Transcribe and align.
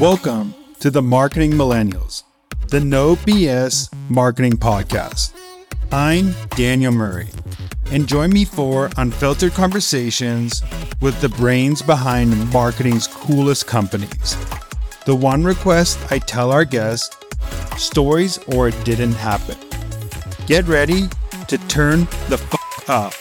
Welcome 0.00 0.54
to 0.78 0.90
the 0.90 1.02
Marketing 1.02 1.50
Millennials, 1.50 2.22
the 2.68 2.80
No 2.80 3.16
BS 3.16 3.92
Marketing 4.08 4.54
Podcast. 4.54 5.38
I'm 5.92 6.34
Daniel 6.56 6.90
Murray, 6.90 7.28
and 7.92 8.08
join 8.08 8.30
me 8.30 8.46
for 8.46 8.88
unfiltered 8.96 9.52
conversations 9.52 10.62
with 11.02 11.20
the 11.20 11.28
brains 11.28 11.82
behind 11.82 12.50
marketing's 12.50 13.08
coolest 13.08 13.66
companies. 13.66 14.38
The 15.04 15.14
one 15.14 15.44
request 15.44 15.98
I 16.10 16.18
tell 16.18 16.50
our 16.50 16.64
guests 16.64 17.14
stories 17.76 18.38
or 18.54 18.68
it 18.68 18.84
didn't 18.86 19.12
happen. 19.12 19.58
Get 20.46 20.66
ready 20.66 21.08
to 21.46 21.58
turn 21.68 22.06
the 22.30 22.40
f 22.40 22.88
up. 22.88 23.12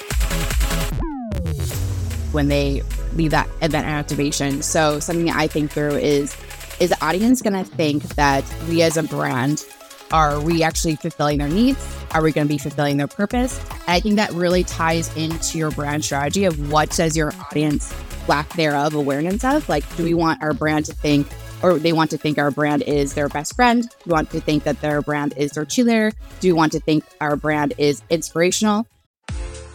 When 2.32 2.47
they 2.47 2.83
leave 3.16 3.32
that 3.32 3.50
event 3.61 3.86
activation. 3.86 4.61
So 4.61 5.00
something 5.02 5.30
I 5.30 5.47
think 5.47 5.71
through 5.71 5.96
is 5.96 6.38
is 6.79 6.92
the 6.92 7.06
audience 7.06 7.42
going 7.42 7.54
to 7.54 7.69
think 7.69 8.04
that 8.15 8.43
we 8.69 8.82
as 8.82 8.97
a 8.97 9.04
brand 9.04 9.65
are 10.11 10.39
we 10.42 10.64
actually 10.64 10.96
fulfilling 10.96 11.38
their 11.38 11.47
needs? 11.47 11.78
Are 12.11 12.24
we 12.24 12.32
going 12.32 12.47
to 12.47 12.52
be 12.52 12.57
fulfilling 12.57 12.97
their 12.97 13.07
purpose? 13.07 13.60
And 13.71 13.89
I 13.89 14.00
think 14.00 14.15
that 14.15 14.32
really 14.32 14.64
ties 14.64 15.15
into 15.15 15.60
your 15.60 15.69
brand 15.71 16.04
strategy 16.04 16.46
of 16.46 16.71
what 16.71 16.89
does 16.89 17.15
your 17.15 17.32
audience 17.39 17.93
lack 18.28 18.50
thereof 18.54 18.96
awareness 18.96 19.43
of? 19.43 19.69
Like, 19.69 19.83
do 19.97 20.04
we 20.04 20.15
want 20.15 20.42
our 20.42 20.54
brand 20.54 20.86
to 20.86 20.93
think, 20.93 21.28
or 21.61 21.78
they 21.78 21.93
want 21.93 22.10
to 22.11 22.18
think 22.18 22.39
our 22.39 22.50
brand 22.50 22.82
is 22.83 23.14
their 23.14 23.30
best 23.30 23.55
friend? 23.55 23.83
Do 23.83 23.96
we 24.07 24.14
want 24.14 24.32
to 24.32 24.41
think 24.41 24.64
that 24.64 24.82
their 24.82 25.02
brand 25.04 25.36
is 25.38 25.52
their 25.52 25.66
cheerleader? 25.66 26.11
Do 26.39 26.47
we 26.47 26.54
want 26.54 26.71
to 26.71 26.80
think 26.80 27.04
our 27.21 27.36
brand 27.36 27.75
is 27.77 28.02
inspirational? 28.10 28.88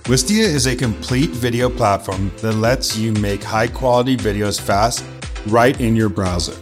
Wistia 0.04 0.42
is 0.42 0.66
a 0.66 0.74
complete 0.74 1.30
video 1.30 1.70
platform 1.70 2.32
that 2.38 2.54
lets 2.54 2.96
you 2.96 3.12
make 3.12 3.42
high 3.42 3.68
quality 3.68 4.16
videos 4.16 4.60
fast 4.60 5.04
right 5.46 5.80
in 5.80 5.94
your 5.94 6.08
browser. 6.08 6.56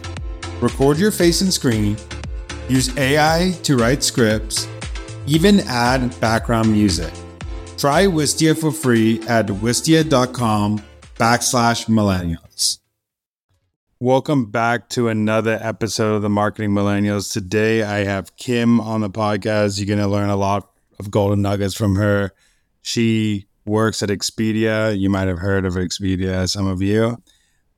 Record 0.63 0.97
your 0.97 1.11
face 1.11 1.41
and 1.41 1.53
screen, 1.53 1.97
use 2.69 2.97
AI 2.97 3.53
to 3.63 3.75
write 3.75 4.01
scripts, 4.01 4.65
even 5.27 5.59
add 5.67 6.17
background 6.21 6.71
music. 6.71 7.13
Try 7.75 8.05
Wistia 8.05 8.57
for 8.57 8.71
free 8.71 9.19
at 9.27 9.47
wistia.com 9.47 10.81
backslash 11.15 11.87
millennials. 11.87 12.79
Welcome 13.99 14.45
back 14.51 14.87
to 14.91 15.09
another 15.09 15.59
episode 15.61 16.15
of 16.15 16.21
the 16.21 16.29
Marketing 16.29 16.69
Millennials. 16.69 17.33
Today 17.33 17.83
I 17.83 18.05
have 18.05 18.33
Kim 18.37 18.79
on 18.79 19.01
the 19.01 19.09
podcast. 19.09 19.77
You're 19.77 19.93
going 19.93 19.99
to 19.99 20.07
learn 20.07 20.29
a 20.29 20.37
lot 20.37 20.71
of 20.97 21.11
golden 21.11 21.41
nuggets 21.41 21.75
from 21.75 21.97
her. 21.97 22.31
She 22.81 23.47
works 23.65 24.01
at 24.01 24.07
Expedia. 24.07 24.97
You 24.97 25.09
might 25.09 25.27
have 25.27 25.39
heard 25.39 25.65
of 25.65 25.73
Expedia, 25.73 26.49
some 26.49 26.67
of 26.67 26.81
you. 26.81 27.21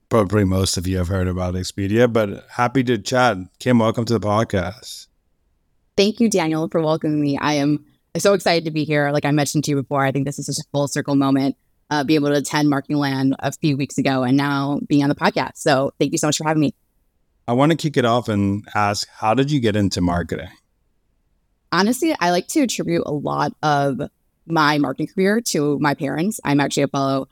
Probably 0.10 0.44
most 0.44 0.78
of 0.78 0.88
you 0.88 0.98
have 0.98 1.08
heard 1.08 1.28
about 1.28 1.56
Expedia, 1.56 2.12
but 2.12 2.46
happy 2.52 2.84
to 2.84 2.98
chat. 2.98 3.38
Kim, 3.60 3.80
welcome 3.80 4.06
to 4.06 4.14
the 4.14 4.20
podcast. 4.20 5.08
Thank 5.98 6.20
you, 6.20 6.30
Daniel, 6.30 6.68
for 6.70 6.80
welcoming 6.80 7.20
me. 7.20 7.38
I 7.40 7.54
am 7.54 7.86
so 8.18 8.34
excited 8.34 8.66
to 8.66 8.72
be 8.72 8.84
here. 8.84 9.12
Like 9.12 9.26
I 9.26 9.32
mentioned 9.32 9.64
to 9.64 9.72
you 9.72 9.78
before, 9.78 10.06
I 10.06 10.12
think 10.12 10.26
this 10.26 10.38
is 10.38 10.46
such 10.46 10.60
a 10.60 10.68
full 10.72 10.88
circle 10.88 11.16
moment. 11.16 11.58
Uh, 11.90 12.04
be 12.04 12.16
able 12.16 12.30
to 12.30 12.36
attend 12.36 12.70
Marketing 12.70 12.98
Land 12.98 13.36
a 13.40 13.52
few 13.52 13.78
weeks 13.78 13.98
ago 13.98 14.24
and 14.24 14.38
now 14.38 14.80
being 14.88 15.04
on 15.04 15.10
the 15.10 15.16
podcast. 15.16 15.58
So 15.58 15.92
thank 16.00 16.12
you 16.12 16.18
so 16.18 16.28
much 16.28 16.38
for 16.38 16.48
having 16.48 16.62
me. 16.62 16.76
I 17.48 17.54
want 17.54 17.72
to 17.72 17.78
kick 17.78 17.98
it 17.98 18.06
off 18.06 18.28
and 18.30 18.68
ask, 18.74 19.08
how 19.10 19.34
did 19.34 19.52
you 19.52 19.60
get 19.60 19.76
into 19.76 20.02
marketing? 20.02 20.50
Honestly, 21.72 22.16
I 22.20 22.32
like 22.32 22.48
to 22.50 22.62
attribute 22.62 23.04
a 23.06 23.12
lot 23.12 23.54
of 23.62 24.02
my 24.46 24.78
marketing 24.78 25.08
career 25.08 25.42
to 25.42 25.80
my 25.80 25.94
parents. 25.94 26.40
I'm 26.44 26.60
actually 26.60 26.84
a 26.84 26.88
fellow 26.88 27.28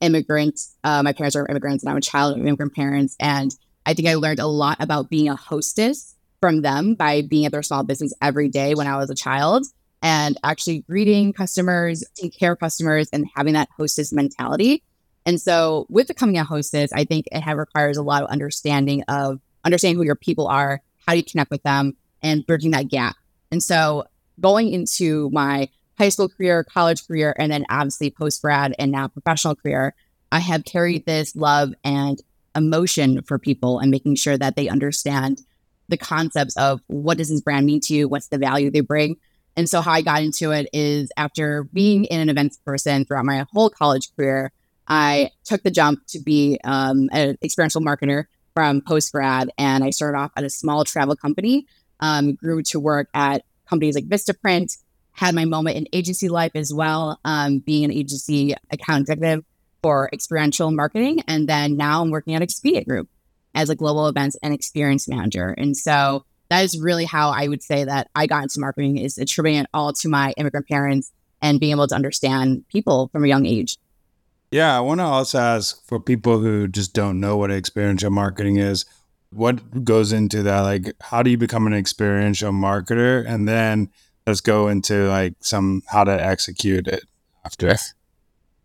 immigrant. 0.00 0.60
Uh, 0.84 1.02
my 1.02 1.12
parents 1.12 1.36
are 1.36 1.46
immigrants, 1.46 1.82
and 1.82 1.90
I'm 1.90 1.96
a 1.96 2.02
child 2.02 2.36
of 2.36 2.40
immigrant 2.40 2.74
parents. 2.74 3.16
And 3.20 3.54
I 3.84 3.94
think 3.94 4.08
I 4.08 4.14
learned 4.14 4.40
a 4.40 4.46
lot 4.46 4.76
about 4.80 5.10
being 5.10 5.28
a 5.28 5.36
hostess 5.36 6.14
from 6.40 6.62
them 6.62 6.94
by 6.94 7.22
being 7.22 7.46
at 7.46 7.52
their 7.52 7.62
small 7.62 7.82
business 7.82 8.12
every 8.20 8.48
day 8.48 8.74
when 8.74 8.86
I 8.86 8.96
was 8.96 9.10
a 9.10 9.14
child 9.14 9.66
and 10.02 10.38
actually 10.44 10.80
greeting 10.80 11.32
customers, 11.32 12.04
taking 12.14 12.30
care 12.30 12.52
of 12.52 12.60
customers, 12.60 13.08
and 13.12 13.26
having 13.34 13.54
that 13.54 13.68
hostess 13.76 14.12
mentality. 14.12 14.82
And 15.24 15.40
so, 15.40 15.86
with 15.88 16.06
becoming 16.08 16.38
a 16.38 16.44
hostess, 16.44 16.92
I 16.92 17.04
think 17.04 17.26
it 17.32 17.44
requires 17.56 17.96
a 17.96 18.02
lot 18.02 18.22
of 18.22 18.28
understanding 18.28 19.02
of 19.08 19.40
understanding 19.64 19.96
who 19.96 20.04
your 20.04 20.14
people 20.14 20.46
are, 20.46 20.80
how 21.06 21.12
do 21.12 21.18
you 21.18 21.24
connect 21.24 21.50
with 21.50 21.62
them, 21.62 21.96
and 22.22 22.46
bridging 22.46 22.70
that 22.72 22.88
gap. 22.88 23.16
And 23.50 23.62
so, 23.62 24.04
going 24.40 24.70
into 24.72 25.30
my 25.32 25.68
high 25.98 26.08
school 26.08 26.28
career, 26.28 26.64
college 26.64 27.06
career, 27.06 27.34
and 27.38 27.50
then 27.50 27.64
obviously 27.70 28.10
post 28.10 28.42
grad 28.42 28.74
and 28.78 28.92
now 28.92 29.08
professional 29.08 29.54
career, 29.54 29.94
I 30.30 30.40
have 30.40 30.64
carried 30.64 31.06
this 31.06 31.34
love 31.36 31.72
and 31.84 32.20
emotion 32.54 33.22
for 33.22 33.38
people 33.38 33.78
and 33.78 33.90
making 33.90 34.16
sure 34.16 34.36
that 34.36 34.56
they 34.56 34.68
understand 34.68 35.42
the 35.88 35.96
concepts 35.96 36.56
of 36.56 36.80
what 36.88 37.18
does 37.18 37.28
this 37.28 37.40
brand 37.40 37.66
mean 37.66 37.80
to 37.80 37.94
you, 37.94 38.08
what's 38.08 38.28
the 38.28 38.38
value 38.38 38.70
they 38.70 38.80
bring. 38.80 39.16
And 39.56 39.68
so 39.68 39.80
how 39.80 39.92
I 39.92 40.02
got 40.02 40.22
into 40.22 40.50
it 40.50 40.68
is 40.72 41.10
after 41.16 41.64
being 41.64 42.04
in 42.06 42.20
an 42.20 42.28
events 42.28 42.58
person 42.58 43.04
throughout 43.04 43.24
my 43.24 43.46
whole 43.52 43.70
college 43.70 44.14
career, 44.14 44.52
I 44.88 45.30
took 45.44 45.62
the 45.62 45.70
jump 45.70 46.06
to 46.08 46.20
be 46.20 46.58
um, 46.64 47.08
an 47.12 47.38
experiential 47.42 47.80
marketer 47.80 48.24
from 48.54 48.80
post 48.80 49.12
grad, 49.12 49.50
and 49.58 49.82
I 49.82 49.90
started 49.90 50.18
off 50.18 50.32
at 50.36 50.44
a 50.44 50.50
small 50.50 50.84
travel 50.84 51.16
company. 51.16 51.66
Um, 52.00 52.34
grew 52.34 52.62
to 52.64 52.78
work 52.78 53.08
at 53.14 53.42
companies 53.68 53.94
like 53.94 54.06
Vistaprint, 54.06 54.76
had 55.16 55.34
my 55.34 55.46
moment 55.46 55.76
in 55.76 55.88
agency 55.92 56.28
life 56.28 56.52
as 56.54 56.72
well, 56.72 57.18
um, 57.24 57.58
being 57.58 57.84
an 57.84 57.90
agency 57.90 58.54
account 58.70 59.02
executive 59.02 59.44
for 59.82 60.10
experiential 60.12 60.70
marketing. 60.70 61.22
And 61.26 61.48
then 61.48 61.76
now 61.76 62.02
I'm 62.02 62.10
working 62.10 62.34
at 62.34 62.42
Expedia 62.42 62.86
Group 62.86 63.08
as 63.54 63.70
a 63.70 63.74
global 63.74 64.08
events 64.08 64.36
and 64.42 64.52
experience 64.52 65.08
manager. 65.08 65.48
And 65.56 65.74
so 65.74 66.24
that 66.50 66.64
is 66.64 66.78
really 66.78 67.06
how 67.06 67.30
I 67.30 67.48
would 67.48 67.62
say 67.62 67.84
that 67.84 68.10
I 68.14 68.26
got 68.26 68.42
into 68.42 68.60
marketing 68.60 68.98
is 68.98 69.16
attributing 69.16 69.60
it 69.60 69.66
all 69.72 69.94
to 69.94 70.08
my 70.08 70.34
immigrant 70.36 70.68
parents 70.68 71.10
and 71.40 71.58
being 71.58 71.72
able 71.72 71.88
to 71.88 71.94
understand 71.94 72.68
people 72.68 73.08
from 73.08 73.24
a 73.24 73.28
young 73.28 73.46
age. 73.46 73.78
Yeah, 74.50 74.76
I 74.76 74.80
want 74.80 75.00
to 75.00 75.04
also 75.04 75.38
ask 75.38 75.82
for 75.86 75.98
people 75.98 76.40
who 76.40 76.68
just 76.68 76.92
don't 76.92 77.20
know 77.20 77.38
what 77.38 77.50
experiential 77.50 78.10
marketing 78.10 78.58
is, 78.58 78.84
what 79.30 79.82
goes 79.82 80.12
into 80.12 80.42
that? 80.42 80.60
Like, 80.60 80.94
how 81.00 81.22
do 81.22 81.30
you 81.30 81.38
become 81.38 81.66
an 81.66 81.74
experiential 81.74 82.52
marketer? 82.52 83.24
And 83.26 83.48
then 83.48 83.90
let's 84.26 84.40
go 84.40 84.68
into 84.68 85.08
like 85.08 85.34
some 85.40 85.82
how 85.88 86.04
to 86.04 86.12
execute 86.12 86.88
it 86.88 87.04
after. 87.44 87.76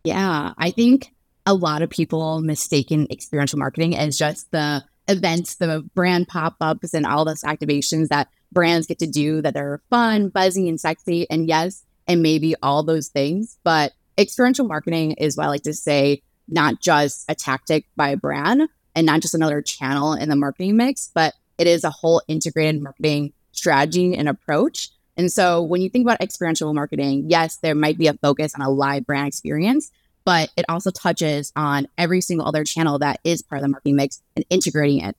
Yeah, 0.04 0.52
I 0.58 0.70
think 0.70 1.14
a 1.46 1.54
lot 1.54 1.82
of 1.82 1.90
people 1.90 2.40
mistaken 2.40 3.06
experiential 3.10 3.58
marketing 3.58 3.96
as 3.96 4.18
just 4.18 4.50
the 4.50 4.84
events, 5.08 5.56
the 5.56 5.88
brand 5.94 6.28
pop 6.28 6.56
ups, 6.60 6.94
and 6.94 7.06
all 7.06 7.24
those 7.24 7.42
activations 7.42 8.08
that 8.08 8.28
brands 8.50 8.86
get 8.86 8.98
to 9.00 9.06
do 9.06 9.40
that 9.42 9.56
are 9.56 9.82
fun, 9.90 10.28
buzzy, 10.28 10.68
and 10.68 10.80
sexy. 10.80 11.28
And 11.30 11.46
yes, 11.48 11.84
and 12.06 12.22
maybe 12.22 12.54
all 12.62 12.82
those 12.82 13.08
things. 13.08 13.58
But 13.64 13.92
experiential 14.18 14.66
marketing 14.66 15.12
is 15.12 15.36
what 15.36 15.46
I 15.46 15.50
like 15.50 15.62
to 15.62 15.74
say, 15.74 16.22
not 16.48 16.80
just 16.80 17.24
a 17.28 17.34
tactic 17.34 17.86
by 17.96 18.10
a 18.10 18.16
brand 18.16 18.68
and 18.94 19.06
not 19.06 19.20
just 19.20 19.34
another 19.34 19.62
channel 19.62 20.12
in 20.12 20.28
the 20.28 20.36
marketing 20.36 20.76
mix, 20.76 21.10
but 21.14 21.34
it 21.58 21.66
is 21.66 21.84
a 21.84 21.90
whole 21.90 22.22
integrated 22.28 22.82
marketing 22.82 23.32
strategy 23.52 24.14
and 24.14 24.28
approach 24.28 24.90
and 25.16 25.30
so 25.30 25.62
when 25.62 25.82
you 25.82 25.90
think 25.90 26.06
about 26.06 26.20
experiential 26.20 26.72
marketing, 26.72 27.24
yes, 27.28 27.56
there 27.58 27.74
might 27.74 27.98
be 27.98 28.06
a 28.06 28.14
focus 28.14 28.54
on 28.54 28.62
a 28.62 28.70
live 28.70 29.06
brand 29.06 29.28
experience, 29.28 29.90
but 30.24 30.50
it 30.56 30.64
also 30.68 30.90
touches 30.90 31.52
on 31.54 31.86
every 31.98 32.20
single 32.20 32.46
other 32.46 32.64
channel 32.64 32.98
that 33.00 33.20
is 33.24 33.42
part 33.42 33.58
of 33.58 33.62
the 33.62 33.68
marketing 33.68 33.96
mix 33.96 34.22
and 34.36 34.44
integrating 34.48 35.00
it. 35.00 35.16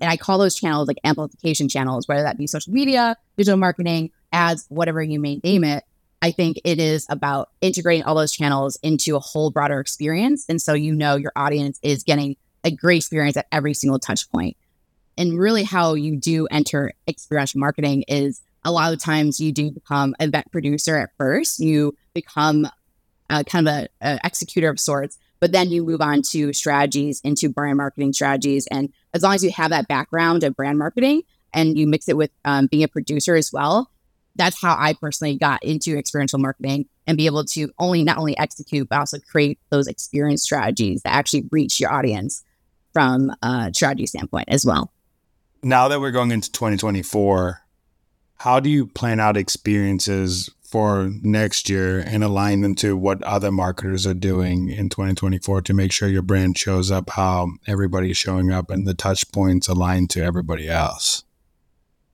And 0.00 0.10
I 0.10 0.16
call 0.16 0.38
those 0.38 0.54
channels 0.54 0.88
like 0.88 0.98
amplification 1.04 1.68
channels, 1.68 2.08
whether 2.08 2.22
that 2.22 2.38
be 2.38 2.46
social 2.46 2.72
media, 2.72 3.16
digital 3.36 3.58
marketing, 3.58 4.10
ads, 4.32 4.66
whatever 4.68 5.02
you 5.02 5.20
may 5.20 5.40
name 5.44 5.62
it. 5.64 5.84
I 6.22 6.30
think 6.30 6.58
it 6.64 6.80
is 6.80 7.06
about 7.10 7.50
integrating 7.60 8.04
all 8.04 8.14
those 8.14 8.32
channels 8.32 8.78
into 8.82 9.14
a 9.14 9.20
whole 9.20 9.50
broader 9.50 9.78
experience. 9.78 10.46
And 10.48 10.60
so 10.60 10.72
you 10.72 10.94
know 10.94 11.16
your 11.16 11.32
audience 11.36 11.78
is 11.82 12.02
getting 12.02 12.36
a 12.64 12.70
great 12.70 12.96
experience 12.96 13.36
at 13.36 13.46
every 13.52 13.74
single 13.74 13.98
touch 13.98 14.30
point. 14.30 14.56
And 15.16 15.38
really, 15.38 15.62
how 15.62 15.94
you 15.94 16.16
do 16.16 16.46
enter 16.50 16.92
experiential 17.06 17.60
marketing 17.60 18.04
is 18.08 18.40
a 18.64 18.72
lot 18.72 18.92
of 18.92 19.00
times 19.00 19.40
you 19.40 19.52
do 19.52 19.70
become 19.70 20.14
a 20.18 20.28
vet 20.28 20.50
producer 20.50 20.96
at 20.96 21.10
first. 21.16 21.60
You 21.60 21.96
become 22.14 22.68
a, 23.30 23.44
kind 23.44 23.68
of 23.68 23.88
an 24.00 24.20
executor 24.24 24.70
of 24.70 24.80
sorts, 24.80 25.18
but 25.40 25.52
then 25.52 25.70
you 25.70 25.84
move 25.84 26.00
on 26.00 26.22
to 26.30 26.52
strategies 26.52 27.20
into 27.22 27.48
brand 27.48 27.76
marketing 27.76 28.12
strategies. 28.12 28.66
And 28.68 28.92
as 29.12 29.22
long 29.22 29.34
as 29.34 29.44
you 29.44 29.50
have 29.50 29.70
that 29.70 29.88
background 29.88 30.44
of 30.44 30.56
brand 30.56 30.78
marketing 30.78 31.22
and 31.52 31.78
you 31.78 31.86
mix 31.86 32.08
it 32.08 32.16
with 32.16 32.30
um, 32.44 32.66
being 32.66 32.82
a 32.82 32.88
producer 32.88 33.34
as 33.34 33.52
well, 33.52 33.90
that's 34.36 34.60
how 34.60 34.76
I 34.78 34.94
personally 34.94 35.36
got 35.36 35.62
into 35.62 35.96
experiential 35.96 36.38
marketing 36.38 36.86
and 37.06 37.16
be 37.16 37.26
able 37.26 37.44
to 37.44 37.70
only 37.78 38.02
not 38.02 38.18
only 38.18 38.36
execute 38.36 38.88
but 38.88 38.98
also 38.98 39.18
create 39.18 39.58
those 39.70 39.86
experience 39.86 40.42
strategies 40.42 41.02
that 41.02 41.14
actually 41.14 41.44
reach 41.52 41.78
your 41.78 41.92
audience 41.92 42.42
from 42.92 43.32
a 43.42 43.70
strategy 43.74 44.06
standpoint 44.06 44.48
as 44.48 44.64
well. 44.64 44.92
Now 45.62 45.88
that 45.88 46.00
we're 46.00 46.10
going 46.10 46.30
into 46.30 46.50
2024, 46.52 47.63
how 48.44 48.60
do 48.60 48.68
you 48.68 48.86
plan 48.86 49.20
out 49.20 49.38
experiences 49.38 50.50
for 50.62 51.10
next 51.22 51.70
year 51.70 52.00
and 52.00 52.22
align 52.22 52.60
them 52.60 52.74
to 52.74 52.94
what 52.94 53.22
other 53.22 53.50
marketers 53.50 54.06
are 54.06 54.12
doing 54.12 54.68
in 54.68 54.90
2024 54.90 55.62
to 55.62 55.72
make 55.72 55.90
sure 55.90 56.10
your 56.10 56.20
brand 56.20 56.58
shows 56.58 56.90
up 56.90 57.08
how 57.08 57.48
everybody's 57.66 58.18
showing 58.18 58.52
up 58.52 58.68
and 58.68 58.86
the 58.86 58.92
touch 58.92 59.32
points 59.32 59.66
align 59.66 60.06
to 60.06 60.22
everybody 60.22 60.68
else? 60.68 61.24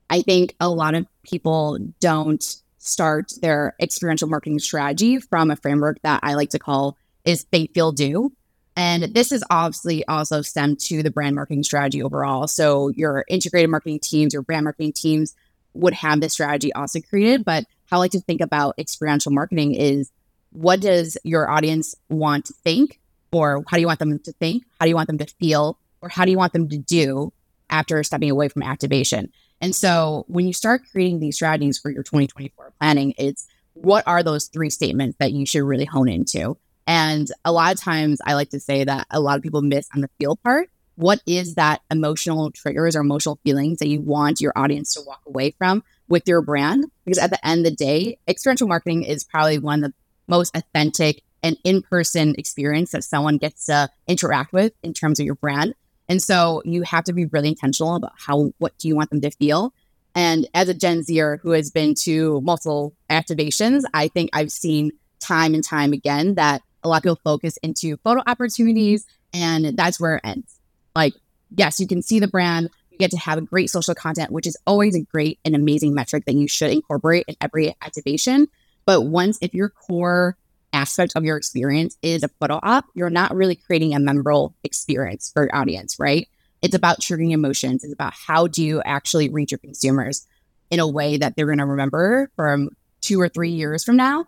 I 0.09 0.23
think 0.23 0.55
a 0.61 0.69
lot 0.69 0.95
of 0.95 1.05
people 1.25 1.79
don't 1.99 2.45
start 2.79 3.33
their 3.43 3.75
experiential 3.83 4.29
marketing 4.29 4.61
strategy 4.61 5.19
from 5.19 5.51
a 5.51 5.57
framework 5.57 6.01
that 6.03 6.21
I 6.23 6.35
like 6.35 6.51
to 6.51 6.61
call 6.61 6.97
is 7.25 7.43
think, 7.43 7.75
feel, 7.75 7.91
do. 7.91 8.31
And 8.77 9.03
this 9.15 9.33
is 9.33 9.43
obviously 9.51 10.07
also 10.07 10.43
stemmed 10.43 10.79
to 10.83 11.03
the 11.03 11.11
brand 11.11 11.35
marketing 11.35 11.65
strategy 11.65 12.05
overall. 12.05 12.47
So 12.47 12.91
your 12.91 13.25
integrated 13.29 13.69
marketing 13.69 13.99
teams, 13.99 14.33
your 14.33 14.43
brand 14.43 14.63
marketing 14.63 14.93
teams 14.93 15.35
would 15.75 15.95
have 15.95 16.21
this 16.21 16.33
strategy 16.33 16.73
also 16.73 17.01
created. 17.01 17.45
But 17.45 17.65
how 17.87 17.97
I 17.97 18.01
like 18.01 18.13
to 18.13 18.21
think 18.21 18.41
about 18.41 18.75
experiential 18.79 19.33
marketing 19.33 19.75
is 19.75 20.11
what 20.53 20.81
does 20.81 21.17
your 21.25 21.51
audience 21.51 21.95
want 22.09 22.47
to 22.47 22.53
think? 22.65 23.01
Or 23.33 23.65
how 23.69 23.77
do 23.77 23.81
you 23.81 23.87
want 23.87 24.01
them 24.01 24.19
to 24.19 24.33
think? 24.33 24.65
How 24.79 24.87
do 24.87 24.91
you 24.91 24.97
want 24.97 25.07
them 25.07 25.19
to 25.19 25.27
feel? 25.27 25.79
Or 26.01 26.09
how 26.09 26.25
do 26.25 26.31
you 26.31 26.39
want 26.39 26.53
them 26.53 26.69
to 26.69 26.79
do 26.79 27.33
after 27.69 28.03
stepping 28.03 28.31
away 28.31 28.49
from 28.49 28.63
activation? 28.63 29.31
And 29.61 29.75
so 29.75 30.25
when 30.27 30.47
you 30.47 30.53
start 30.53 30.83
creating 30.91 31.21
these 31.21 31.37
strategies 31.37 31.79
for 31.79 31.91
your 31.91 32.03
2024 32.03 32.73
planning, 32.79 33.15
it's 33.19 33.47
what 33.75 34.07
are 34.07 34.23
those 34.23 34.47
three 34.47 34.71
statements 34.71 35.17
that 35.19 35.33
you 35.33 35.47
should 35.47 35.63
really 35.63 35.85
hone 35.85 36.09
into? 36.09 36.57
And 36.87 37.31
a 37.45 37.53
lot 37.53 37.73
of 37.73 37.81
times 37.81 38.21
I 38.27 38.35
like 38.35 38.51
to 38.51 38.61
say 38.61 38.85
that 38.85 39.07
a 39.11 39.21
lot 39.21 39.37
of 39.37 39.43
people 39.43 39.63
miss 39.63 39.89
on 39.95 40.01
the 40.01 40.11
feel 40.19 40.37
part. 40.37 40.71
What 41.01 41.23
is 41.27 41.55
that 41.55 41.81
emotional 41.91 42.51
triggers 42.51 42.95
or 42.95 43.01
emotional 43.01 43.41
feelings 43.43 43.79
that 43.79 43.89
you 43.89 44.03
want 44.03 44.39
your 44.39 44.53
audience 44.55 44.93
to 44.93 45.01
walk 45.01 45.23
away 45.27 45.53
from 45.53 45.83
with 46.11 46.29
your 46.29 46.43
brand? 46.43 46.91
Because 47.07 47.17
at 47.17 47.31
the 47.31 47.47
end 47.47 47.65
of 47.65 47.73
the 47.73 47.77
day, 47.77 48.19
experiential 48.29 48.69
marketing 48.69 49.05
is 49.05 49.25
probably 49.25 49.59
one 49.59 49.83
of 49.83 49.93
the 49.93 49.97
most 50.29 50.55
authentic 50.55 51.23
and 51.43 51.57
in 51.65 51.81
person 51.81 52.35
experience 52.37 52.91
that 52.91 53.03
someone 53.03 53.39
gets 53.39 53.65
to 53.65 53.89
interact 54.09 54.53
with 54.53 54.75
in 54.83 54.93
terms 54.93 55.19
of 55.19 55.25
your 55.25 55.37
brand. 55.37 55.75
And 56.07 56.21
so 56.21 56.61
you 56.67 56.83
have 56.83 57.05
to 57.05 57.15
be 57.15 57.25
really 57.25 57.49
intentional 57.49 57.95
about 57.95 58.13
how, 58.19 58.53
what 58.59 58.77
do 58.77 58.87
you 58.87 58.95
want 58.95 59.09
them 59.09 59.23
to 59.23 59.31
feel? 59.31 59.73
And 60.15 60.47
as 60.53 60.69
a 60.69 60.75
Gen 60.75 61.03
Zer 61.03 61.39
who 61.39 61.53
has 61.53 61.71
been 61.71 61.95
to 62.01 62.43
multiple 62.43 62.95
activations, 63.09 63.85
I 63.95 64.09
think 64.09 64.29
I've 64.35 64.53
seen 64.53 64.91
time 65.19 65.55
and 65.55 65.65
time 65.65 65.95
again 65.95 66.35
that 66.35 66.61
a 66.83 66.89
lot 66.91 66.99
of 66.99 67.03
people 67.05 67.21
focus 67.25 67.57
into 67.63 67.97
photo 68.05 68.23
opportunities 68.27 69.07
and 69.33 69.79
that's 69.79 69.99
where 69.99 70.17
it 70.17 70.23
ends. 70.25 70.60
Like, 70.95 71.15
yes, 71.55 71.81
you 71.81 71.87
can 71.87 72.03
see 72.03 72.19
the 72.19 72.29
brand, 72.29 72.71
you 72.91 72.99
get 72.99 73.11
to 73.13 73.19
have 73.19 73.45
great 73.47 73.71
social 73.71 73.95
content, 73.95 74.33
which 74.33 74.47
is 74.47 74.57
always 74.67 74.97
a 74.97 75.03
great 75.03 75.39
and 75.45 75.55
amazing 75.55 75.95
metric 75.95 76.25
that 76.27 76.35
you 76.35 76.49
should 76.49 76.71
incorporate 76.71 77.25
in 77.29 77.37
every 77.41 77.75
activation. 77.83 78.49
But 78.87 79.03
once, 79.03 79.39
if 79.41 79.55
your 79.55 79.69
core 79.69 80.37
aspect 80.73 81.13
of 81.17 81.25
your 81.25 81.37
experience 81.37 81.97
is 82.03 82.23
a 82.23 82.29
photo 82.29 82.61
op, 82.63 82.87
you're 82.95 83.11
not 83.11 83.35
really 83.35 83.57
creating 83.57 83.95
a 83.95 84.01
memorable 84.01 84.55
experience 84.63 85.31
for 85.33 85.45
your 85.45 85.57
audience, 85.57 85.99
right? 85.99 86.29
It's 86.63 86.75
about 86.75 87.01
triggering 87.01 87.33
emotions. 87.33 87.85
It's 87.85 87.93
about 87.93 88.13
how 88.15 88.47
do 88.47 88.65
you 88.65 88.83
actually 88.83 89.29
reach 89.29 89.51
your 89.51 89.59
consumers 89.59 90.27
in 90.71 90.79
a 90.79 90.87
way 90.87 91.17
that 91.17 91.35
they're 91.35 91.47
going 91.47 91.59
to 91.59 91.65
remember 91.65 92.31
from 92.37 92.71
two 93.01 93.21
or 93.21 93.29
three 93.29 93.51
years 93.51 93.83
from 93.83 93.97
now 93.97 94.27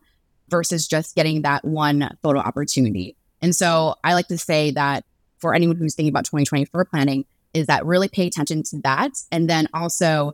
versus 0.49 0.89
just 0.89 1.15
getting 1.15 1.43
that 1.43 1.65
one 1.65 2.17
photo 2.23 2.41
opportunity. 2.41 3.17
And 3.41 3.55
so 3.55 3.97
I 4.03 4.15
like 4.15 4.29
to 4.29 4.39
say 4.39 4.73
that 4.73 5.05
for 5.43 5.55
anyone 5.55 5.77
who's 5.77 5.95
thinking 5.95 6.13
about 6.13 6.25
2024 6.25 6.87
planning, 6.87 7.27
is 7.53 7.67
that 7.67 7.85
really 7.85 8.09
pay 8.09 8.27
attention 8.27 8.63
to 8.63 8.81
that. 8.81 9.13
And 9.31 9.51
then 9.51 9.69
also 9.75 10.33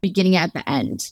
beginning 0.00 0.36
at 0.36 0.52
the 0.52 0.68
end. 0.68 1.10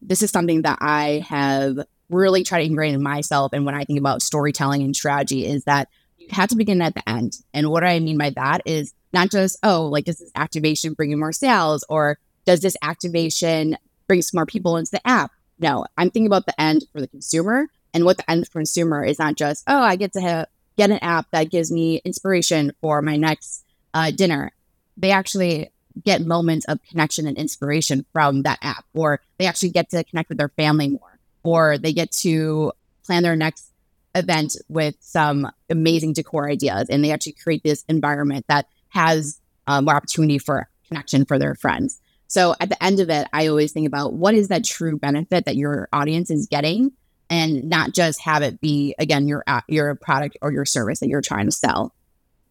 This 0.00 0.22
is 0.22 0.30
something 0.30 0.62
that 0.62 0.78
I 0.80 1.24
have 1.28 1.78
really 2.08 2.44
tried 2.44 2.60
to 2.60 2.66
ingrain 2.66 2.94
in 2.94 3.02
myself. 3.02 3.52
And 3.52 3.66
when 3.66 3.74
I 3.74 3.84
think 3.84 3.98
about 3.98 4.22
storytelling 4.22 4.82
and 4.82 4.94
strategy, 4.94 5.44
is 5.44 5.64
that 5.64 5.88
you 6.16 6.28
have 6.30 6.48
to 6.50 6.56
begin 6.56 6.80
at 6.80 6.94
the 6.94 7.06
end. 7.08 7.36
And 7.52 7.70
what 7.70 7.84
I 7.84 7.98
mean 7.98 8.16
by 8.16 8.30
that 8.30 8.62
is 8.64 8.94
not 9.12 9.30
just, 9.30 9.58
oh, 9.62 9.86
like, 9.86 10.04
does 10.04 10.18
this 10.18 10.30
activation 10.34 10.94
bring 10.94 11.10
you 11.10 11.16
more 11.16 11.32
sales 11.32 11.84
or 11.88 12.18
does 12.44 12.60
this 12.60 12.76
activation 12.82 13.76
bring 14.06 14.22
some 14.22 14.38
more 14.38 14.46
people 14.46 14.76
into 14.76 14.92
the 14.92 15.06
app? 15.06 15.32
No, 15.58 15.86
I'm 15.96 16.10
thinking 16.10 16.26
about 16.26 16.46
the 16.46 16.58
end 16.60 16.84
for 16.92 17.00
the 17.00 17.08
consumer. 17.08 17.66
And 17.92 18.04
what 18.04 18.18
the 18.18 18.30
end 18.30 18.46
for 18.46 18.60
consumer 18.60 19.02
is 19.02 19.18
not 19.18 19.36
just, 19.36 19.64
oh, 19.66 19.80
I 19.80 19.96
get 19.96 20.12
to 20.12 20.20
have, 20.20 20.46
get 20.76 20.90
an 20.90 20.98
app 20.98 21.30
that 21.30 21.50
gives 21.50 21.70
me 21.70 22.00
inspiration 22.04 22.72
for 22.80 23.02
my 23.02 23.16
next 23.16 23.64
uh, 23.94 24.10
dinner. 24.10 24.52
They 24.96 25.10
actually 25.10 25.70
get 26.04 26.24
moments 26.24 26.66
of 26.66 26.78
connection 26.88 27.26
and 27.26 27.36
inspiration 27.36 28.04
from 28.12 28.42
that 28.42 28.58
app, 28.62 28.84
or 28.94 29.20
they 29.38 29.46
actually 29.46 29.70
get 29.70 29.90
to 29.90 30.04
connect 30.04 30.28
with 30.28 30.38
their 30.38 30.50
family 30.50 30.88
more 30.88 31.16
or 31.46 31.78
they 31.78 31.92
get 31.92 32.10
to 32.10 32.72
plan 33.04 33.22
their 33.22 33.36
next 33.36 33.70
event 34.14 34.56
with 34.68 34.96
some 34.98 35.48
amazing 35.70 36.12
decor 36.12 36.50
ideas 36.50 36.88
and 36.88 37.04
they 37.04 37.12
actually 37.12 37.32
create 37.32 37.62
this 37.62 37.84
environment 37.88 38.44
that 38.48 38.66
has 38.88 39.40
um, 39.66 39.84
more 39.84 39.94
opportunity 39.94 40.38
for 40.38 40.68
connection 40.88 41.24
for 41.24 41.38
their 41.38 41.54
friends. 41.54 42.00
So 42.26 42.56
at 42.58 42.68
the 42.68 42.82
end 42.82 42.98
of 42.98 43.10
it, 43.10 43.28
I 43.32 43.46
always 43.46 43.72
think 43.72 43.86
about 43.86 44.14
what 44.14 44.34
is 44.34 44.48
that 44.48 44.64
true 44.64 44.98
benefit 44.98 45.44
that 45.44 45.54
your 45.54 45.88
audience 45.92 46.30
is 46.30 46.48
getting 46.48 46.92
and 47.28 47.64
not 47.64 47.92
just 47.92 48.22
have 48.22 48.42
it 48.42 48.60
be 48.60 48.94
again 48.98 49.26
your 49.26 49.42
uh, 49.46 49.62
your 49.68 49.94
product 49.94 50.36
or 50.42 50.52
your 50.52 50.64
service 50.64 51.00
that 51.00 51.08
you're 51.08 51.22
trying 51.22 51.46
to 51.46 51.52
sell. 51.52 51.94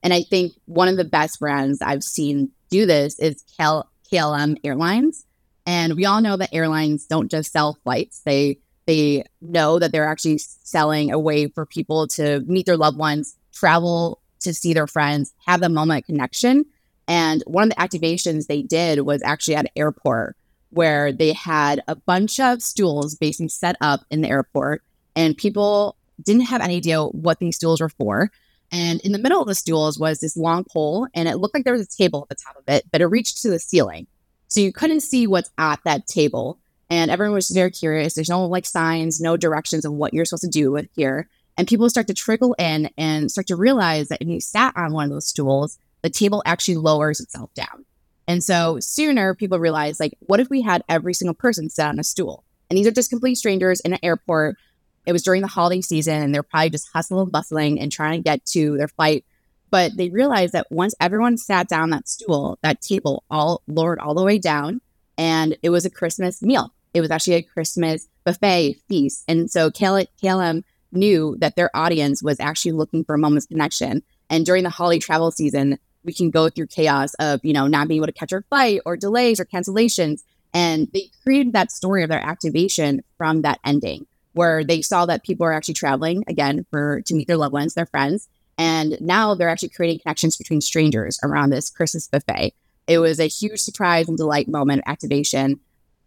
And 0.04 0.14
I 0.14 0.22
think 0.22 0.54
one 0.66 0.88
of 0.88 0.98
the 0.98 1.06
best 1.06 1.40
brands 1.40 1.82
I've 1.82 2.04
seen 2.04 2.52
do 2.70 2.86
this 2.86 3.18
is 3.20 3.44
KLM 3.60 4.58
Airlines. 4.64 5.26
And 5.66 5.96
we 5.96 6.06
all 6.06 6.22
know 6.22 6.38
that 6.38 6.54
airlines 6.54 7.06
don't 7.06 7.32
just 7.32 7.52
sell 7.52 7.78
flights, 7.84 8.22
they 8.26 8.60
they 8.86 9.24
know 9.42 9.80
that 9.80 9.92
they're 9.92 10.08
actually 10.08 10.38
selling 10.38 11.12
a 11.12 11.18
way 11.18 11.48
for 11.48 11.66
people 11.66 12.08
to 12.08 12.42
meet 12.42 12.68
their 12.68 12.78
loved 12.78 12.98
ones, 12.98 13.36
travel 13.52 14.22
to 14.42 14.54
see 14.54 14.74
their 14.74 14.86
friends, 14.86 15.34
have 15.48 15.60
the 15.60 15.70
moment 15.70 16.06
connection. 16.06 16.66
And 17.08 17.44
one 17.48 17.64
of 17.64 17.70
the 17.70 17.82
activations 17.82 18.48
they 18.48 18.62
did 18.62 19.02
was 19.02 19.24
actually 19.24 19.56
at 19.56 19.66
an 19.66 19.72
airport 19.76 20.36
where 20.76 21.12
they 21.12 21.34
had 21.34 21.82
a 21.88 21.96
bunch 21.96 22.40
of 22.40 22.62
stools 22.62 23.16
basically 23.16 23.48
set 23.48 23.76
up 23.82 24.02
in 24.10 24.22
the 24.22 24.30
airport, 24.30 24.84
and 25.16 25.38
people 25.38 25.96
didn't 26.24 26.44
have 26.44 26.62
any 26.62 26.78
idea 26.78 27.04
what 27.04 27.40
these 27.40 27.56
stools 27.56 27.82
were 27.82 27.90
for. 27.90 28.32
And 28.72 29.00
in 29.02 29.12
the 29.12 29.20
middle 29.20 29.42
of 29.42 29.48
the 29.48 29.56
stools 29.56 29.98
was 30.00 30.20
this 30.20 30.38
long 30.38 30.66
pole, 30.66 31.08
and 31.14 31.28
it 31.28 31.38
looked 31.38 31.54
like 31.54 31.64
there 31.64 31.74
was 31.74 31.82
a 31.82 31.98
table 31.98 32.24
at 32.24 32.30
the 32.30 32.44
top 32.44 32.58
of 32.58 32.64
it, 32.68 32.86
but 32.92 33.02
it 33.02 33.08
reached 33.08 33.42
to 33.42 33.50
the 33.50 33.60
ceiling. 33.60 34.08
So 34.48 34.60
you 34.60 34.72
couldn't 34.72 35.02
see 35.02 35.28
what's 35.28 35.50
at 35.58 35.80
that 35.86 36.08
table 36.08 36.60
and 36.90 37.10
everyone 37.10 37.36
was 37.36 37.50
very 37.50 37.72
curious. 37.72 38.14
There's 38.14 38.30
no 38.30 38.46
like 38.46 38.66
signs, 38.66 39.20
no 39.20 39.38
directions 39.38 39.86
of 39.86 39.94
what 39.94 40.14
you're 40.14 40.26
supposed 40.26 40.44
to 40.44 40.50
do 40.50 40.72
with 40.72 40.88
here. 40.96 41.28
And 41.58 41.68
people 41.68 41.90
start 41.90 42.08
to 42.08 42.14
trickle 42.14 42.54
in 42.60 42.90
and 42.98 43.32
start 43.32 43.48
to 43.48 43.56
realize 43.56 44.10
that 44.10 44.22
if 44.22 44.28
you 44.28 44.42
sat 44.42 44.76
on 44.76 44.94
one 44.94 45.06
of 45.06 45.12
those 45.12 45.28
stools, 45.28 45.80
the 46.02 46.10
table 46.10 46.44
actually 46.46 46.76
lowers 46.76 47.20
itself 47.20 47.54
down. 47.54 47.86
And 48.28 48.44
so 48.44 48.80
sooner 48.80 49.36
people 49.36 49.60
realize, 49.60 50.00
like, 50.00 50.16
what 50.22 50.40
if 50.40 50.50
we 50.50 50.62
had 50.62 50.84
every 50.90 51.14
single 51.14 51.36
person 51.36 51.70
sit 51.70 51.86
on 51.86 52.00
a 52.00 52.04
stool? 52.04 52.44
And 52.70 52.78
these 52.78 52.88
are 52.88 52.92
just 52.92 53.10
complete 53.10 53.36
strangers 53.36 53.80
in 53.82 53.94
an 53.94 54.00
airport. 54.02 54.58
It 55.06 55.14
was 55.14 55.24
during 55.24 55.42
the 55.42 55.48
holiday 55.48 55.82
season 55.82 56.22
and 56.22 56.34
they're 56.34 56.44
probably 56.44 56.72
just 56.72 56.90
hustling 56.92 57.22
and 57.22 57.32
bustling 57.32 57.80
and 57.80 57.92
trying 57.92 58.20
to 58.20 58.24
get 58.24 58.44
to 58.48 58.78
their 58.78 58.88
flight. 58.88 59.24
But 59.70 59.98
they 59.98 60.10
realized 60.10 60.54
that 60.54 60.72
once 60.72 60.96
everyone 61.00 61.38
sat 61.38 61.68
down 61.68 61.92
that 61.92 62.08
stool, 62.08 62.58
that 62.64 62.82
table 62.82 63.24
all 63.30 63.62
lowered 63.68 64.00
all 64.00 64.16
the 64.16 64.24
way 64.24 64.40
down 64.40 64.82
and 65.18 65.58
it 65.62 65.70
was 65.70 65.86
a 65.86 65.90
Christmas 65.90 66.42
meal. 66.42 66.74
It 66.94 67.02
was 67.02 67.12
actually 67.12 67.36
a 67.36 67.44
Christmas 67.44 68.08
buffet 68.24 68.78
feast. 68.88 69.24
And 69.28 69.52
so 69.52 69.70
KLM 69.70 70.64
knew 70.92 71.36
that 71.40 71.56
their 71.56 71.76
audience 71.76 72.24
was 72.24 72.40
actually 72.40 72.72
looking 72.72 73.04
for 73.04 73.16
a 73.16 73.18
moment's 73.18 73.46
connection. 73.46 74.02
And 74.30 74.46
during 74.46 74.64
the 74.64 74.70
holiday 74.70 75.00
travel 75.00 75.32
season, 75.32 75.78
we 76.06 76.14
can 76.14 76.30
go 76.30 76.50
through 76.50 76.68
chaos 76.68 77.14
of, 77.16 77.44
you 77.44 77.54
know, 77.54 77.68
not 77.68 77.88
being 77.88 78.00
able 78.00 78.08
to 78.08 78.14
catch 78.14 78.32
our 78.32 78.44
flight 78.44 78.82
or 78.86 78.96
delays 78.96 79.40
or 79.40 79.46
cancellations. 79.46 80.24
And 80.54 80.88
they 80.94 81.10
created 81.24 81.54
that 81.54 81.72
story 81.72 82.04
of 82.04 82.10
their 82.10 82.24
activation 82.24 83.04
from 83.18 83.42
that 83.42 83.60
ending 83.66 84.06
where 84.34 84.64
they 84.64 84.82
saw 84.82 85.06
that 85.06 85.24
people 85.24 85.46
are 85.46 85.54
actually 85.54 85.74
traveling 85.74 86.24
again 86.28 86.66
for 86.70 87.02
to 87.02 87.16
meet 87.16 87.28
their 87.28 87.38
loved 87.38 87.54
ones, 87.54 87.74
their 87.74 87.86
friends. 87.86 88.28
And 88.58 89.00
now 89.02 89.34
they're 89.34 89.50
actually 89.50 89.70
creating 89.70 90.00
connections 90.00 90.38
between 90.38 90.62
strangers 90.62 91.20
around 91.24 91.50
this 91.50 91.70
Christmas 91.70 92.08
buffet. 92.08 92.54
It 92.88 93.00
was 93.00 93.20
a 93.20 93.28
huge 93.28 93.60
surprise 93.60 94.08
and 94.08 94.18
delight 94.18 94.48
moment 94.48 94.84
of 94.86 94.92
activation. 94.92 95.60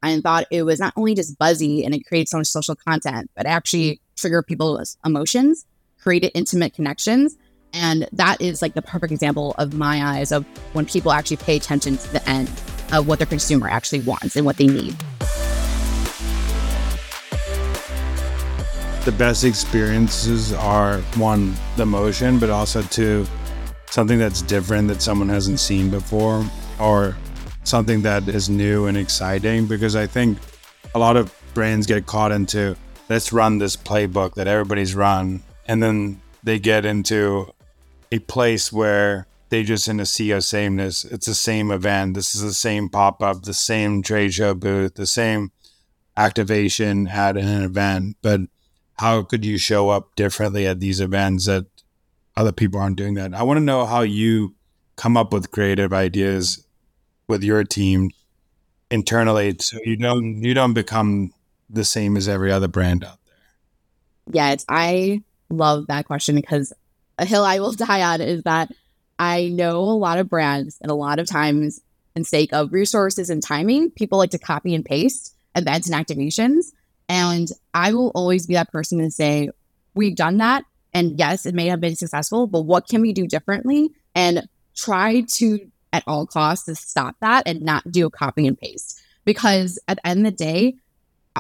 And 0.03 0.23
thought 0.23 0.47
it 0.51 0.63
was 0.63 0.79
not 0.79 0.93
only 0.97 1.15
just 1.15 1.39
buzzy 1.39 1.85
and 1.85 1.93
it 1.95 2.07
created 2.07 2.29
so 2.29 2.39
much 2.39 2.47
social 2.47 2.77
content, 2.77 3.31
but 3.35 3.47
actually 3.47 4.01
trigger 4.17 4.43
people's 4.43 4.97
emotions, 5.05 5.67
created 6.01 6.31
intimate 6.35 6.73
connections. 6.75 7.37
And 7.73 8.09
that 8.13 8.41
is 8.41 8.63
like 8.63 8.75
the 8.75 8.83
perfect 8.83 9.13
example 9.13 9.55
of 9.59 9.75
my 9.75 10.03
eyes 10.03 10.33
of 10.33 10.45
when 10.73 10.87
people 10.87 11.13
actually 11.13 11.37
pay 11.39 11.57
attention 11.57 11.97
to 11.97 12.13
the 12.13 12.29
end 12.29 12.49
of 12.93 13.07
what 13.07 13.19
their 13.19 13.27
consumer 13.27 13.69
actually 13.69 14.01
wants 14.01 14.37
and 14.37 14.47
what 14.47 14.57
they 14.57 14.67
need. 14.67 14.97
The 19.05 19.15
best 19.17 19.45
experiences 19.45 20.53
are 20.53 20.99
one, 21.17 21.55
the 21.77 21.87
motion, 21.87 22.39
but 22.39 22.51
also 22.51 22.83
two, 22.83 23.27
something 23.91 24.19
that's 24.19 24.43
different 24.43 24.89
that 24.89 25.01
someone 25.01 25.29
hasn't 25.29 25.61
seen 25.61 25.91
before 25.91 26.45
or 26.79 27.17
something 27.65 28.03
that 28.03 28.29
is 28.29 28.49
new 28.49 28.87
and 28.87 28.97
exciting 28.97 29.67
because 29.67 29.97
I 29.97 30.07
think 30.07 30.39
a 30.95 30.99
lot 30.99 31.17
of 31.17 31.35
brands 31.55 31.87
get 31.87 32.07
caught 32.07 32.33
into 32.33 32.77
let's 33.09 33.33
run 33.33 33.59
this 33.59 33.77
playbook 33.77 34.35
that 34.35 34.47
everybody's 34.47 34.95
run. 34.95 35.43
And 35.67 35.83
then 35.83 36.21
they 36.43 36.59
get 36.59 36.85
into 36.85 37.53
a 38.11 38.19
place 38.21 38.73
where 38.73 39.27
they 39.51 39.63
just 39.63 39.89
in 39.89 40.01
a 40.01 40.07
sea 40.07 40.31
of 40.33 40.45
sameness. 40.45 41.05
It's 41.05 41.27
the 41.27 41.35
same 41.35 41.71
event. 41.71 42.15
This 42.15 42.35
is 42.35 42.43
the 42.43 42.53
same 42.53 42.89
pop 42.89 43.23
up, 43.23 43.43
the 43.43 43.55
same 43.55 44.03
trade 44.03 44.35
show 44.35 44.55
booth, 44.55 44.95
the 44.95 45.07
same 45.07 45.53
activation 46.17 47.09
at 47.09 47.37
an 47.37 47.63
event. 47.63 48.17
But 48.21 48.41
how 48.99 49.23
could 49.23 49.45
you 49.45 49.59
show 49.59 49.91
up 49.91 50.15
differently 50.17 50.67
at 50.67 50.81
these 50.81 51.01
events 51.01 51.47
that 51.47 51.67
other 52.37 52.53
people 52.53 52.81
aren't 52.81 52.97
doing 52.97 53.15
that? 53.15 53.35
I 53.35 53.43
want 53.43 53.59
to 53.59 53.65
know 53.65 53.87
how 53.87 54.03
you 54.03 54.55
come 54.97 55.17
up 55.17 55.33
with 55.33 55.51
creative 55.51 55.93
ideas 55.93 56.67
with 57.29 57.43
your 57.43 57.63
team 57.65 58.11
internally 58.91 59.55
so 59.61 59.79
you 59.85 59.97
don't 59.97 60.43
you 60.43 60.55
don't 60.55 60.73
become 60.73 61.33
the 61.69 61.85
same 61.85 62.17
as 62.17 62.29
every 62.29 62.51
other 62.51 62.69
brand 62.69 63.05
out 63.05 63.19
there. 63.27 64.35
Yes, 64.35 64.65
I 64.69 65.23
love 65.51 65.87
that 65.87 66.07
question 66.07 66.35
because 66.35 66.73
a 67.19 67.25
hill 67.25 67.45
I 67.45 67.61
will 67.61 67.73
die 67.87 68.03
on 68.03 68.21
is 68.21 68.43
that 68.45 68.71
I 69.19 69.49
know 69.49 69.81
a 69.81 69.99
lot 69.99 70.19
of 70.19 70.29
brands 70.29 70.79
and 70.81 70.91
a 70.91 70.95
lot 70.95 71.19
of 71.19 71.27
times 71.27 71.81
in 72.15 72.25
sake 72.25 72.53
of 72.53 72.73
resources 72.73 73.31
and 73.31 73.43
timing, 73.43 73.91
people 73.91 74.19
like 74.19 74.31
to 74.31 74.39
copy 74.39 74.75
and 74.75 74.85
paste 74.85 75.35
events 75.55 75.89
and 75.89 76.07
activations. 76.07 76.73
And 77.09 77.49
I 77.75 77.95
will 77.95 78.11
always 78.15 78.47
be 78.47 78.55
that 78.55 78.71
person 78.71 78.99
to 78.99 79.11
say, 79.11 79.51
we've 79.95 80.17
done 80.17 80.39
that. 80.39 80.65
And 80.95 81.19
yes, 81.19 81.47
it 81.47 81.55
may 81.55 81.67
have 81.67 81.81
been 81.81 81.97
successful, 81.97 82.47
but 82.47 82.63
what 82.63 82.89
can 82.89 83.01
we 83.01 83.13
do 83.13 83.27
differently? 83.27 83.91
And 84.15 84.49
try 84.75 85.23
to, 85.35 85.71
at 85.93 86.05
all 86.07 86.27
costs, 86.27 86.67
to 86.67 86.75
stop 86.75 87.17
that 87.21 87.45
and 87.47 87.63
not 87.63 87.91
do 87.91 88.07
a 88.07 88.11
copy 88.11 88.47
and 88.47 88.59
paste. 88.59 89.01
Because 89.25 89.79
at 89.89 89.99
the 89.99 90.07
end 90.07 90.27
of 90.27 90.33
the 90.33 90.45
day, 90.45 90.77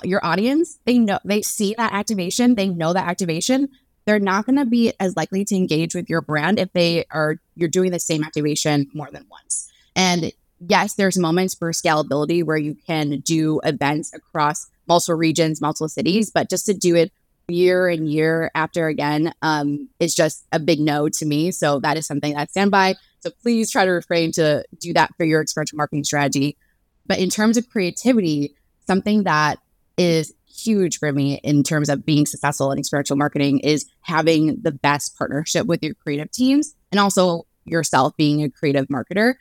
your 0.05 0.25
audience, 0.25 0.79
they 0.85 0.99
know, 0.99 1.19
they 1.25 1.43
see 1.43 1.75
that 1.77 1.93
activation, 1.93 2.55
they 2.55 2.69
know 2.69 2.93
that 2.93 3.09
activation, 3.09 3.69
they're 4.09 4.19
not 4.19 4.47
going 4.47 4.57
to 4.57 4.65
be 4.65 4.91
as 4.99 5.15
likely 5.17 5.45
to 5.45 5.55
engage 5.55 5.95
with 5.95 6.09
your 6.09 6.23
brand 6.23 6.59
if 6.59 6.73
they 6.73 7.05
are 7.11 7.37
you're 7.57 7.69
doing 7.69 7.93
the 7.93 8.01
same 8.01 8.25
activation 8.25 8.89
more 8.95 9.11
than 9.13 9.27
once. 9.31 9.71
And 9.95 10.33
yes, 10.67 10.95
there's 10.95 11.19
moments 11.19 11.55
for 11.55 11.71
scalability 11.73 12.43
where 12.43 12.57
you 12.57 12.75
can 12.87 13.21
do 13.21 13.61
events 13.65 14.15
across 14.15 14.67
multiple 14.87 15.17
regions, 15.17 15.61
multiple 15.61 15.91
cities, 15.91 16.31
but 16.31 16.49
just 16.49 16.65
to 16.67 16.73
do 16.73 16.97
it 16.97 17.13
year 17.49 17.87
and 17.87 18.11
year 18.11 18.51
after 18.55 18.87
again 18.87 19.35
um, 19.43 19.91
is 20.01 20.15
just 20.15 20.47
a 20.53 20.59
big 20.59 20.81
no 20.81 21.11
to 21.11 21.27
me. 21.27 21.51
So 21.51 21.79
that 21.81 21.99
is 21.99 22.07
something 22.07 22.33
that 22.33 22.41
I 22.41 22.47
stand 22.47 22.71
by. 22.71 22.95
So 23.21 23.31
please 23.43 23.71
try 23.71 23.85
to 23.85 23.91
refrain 23.91 24.33
to 24.33 24.65
do 24.81 24.95
that 24.95 25.15
for 25.19 25.25
your 25.25 25.43
experiential 25.43 25.77
marketing 25.77 26.05
strategy. 26.05 26.57
But 27.07 27.19
in 27.19 27.29
terms 27.29 27.59
of 27.59 27.69
creativity, 27.69 28.55
something 28.87 29.25
that 29.25 29.59
is 29.99 30.33
huge 30.59 30.99
for 30.99 31.13
me 31.13 31.41
in 31.45 31.63
terms 31.63 31.89
of 31.89 32.05
being 32.05 32.27
successful 32.27 32.73
in 32.73 32.79
experiential 32.79 33.17
marketing 33.17 33.61
is 33.61 33.87
having 34.01 34.61
the 34.63 34.73
best 34.73 35.17
partnership 35.17 35.67
with 35.67 35.83
your 35.83 35.95
creative 35.95 36.31
teams 36.31 36.75
and 36.91 37.01
also 37.01 37.47
yourself 37.65 38.17
being 38.17 38.43
a 38.43 38.51
creative 38.51 38.87
marketer. 38.89 39.35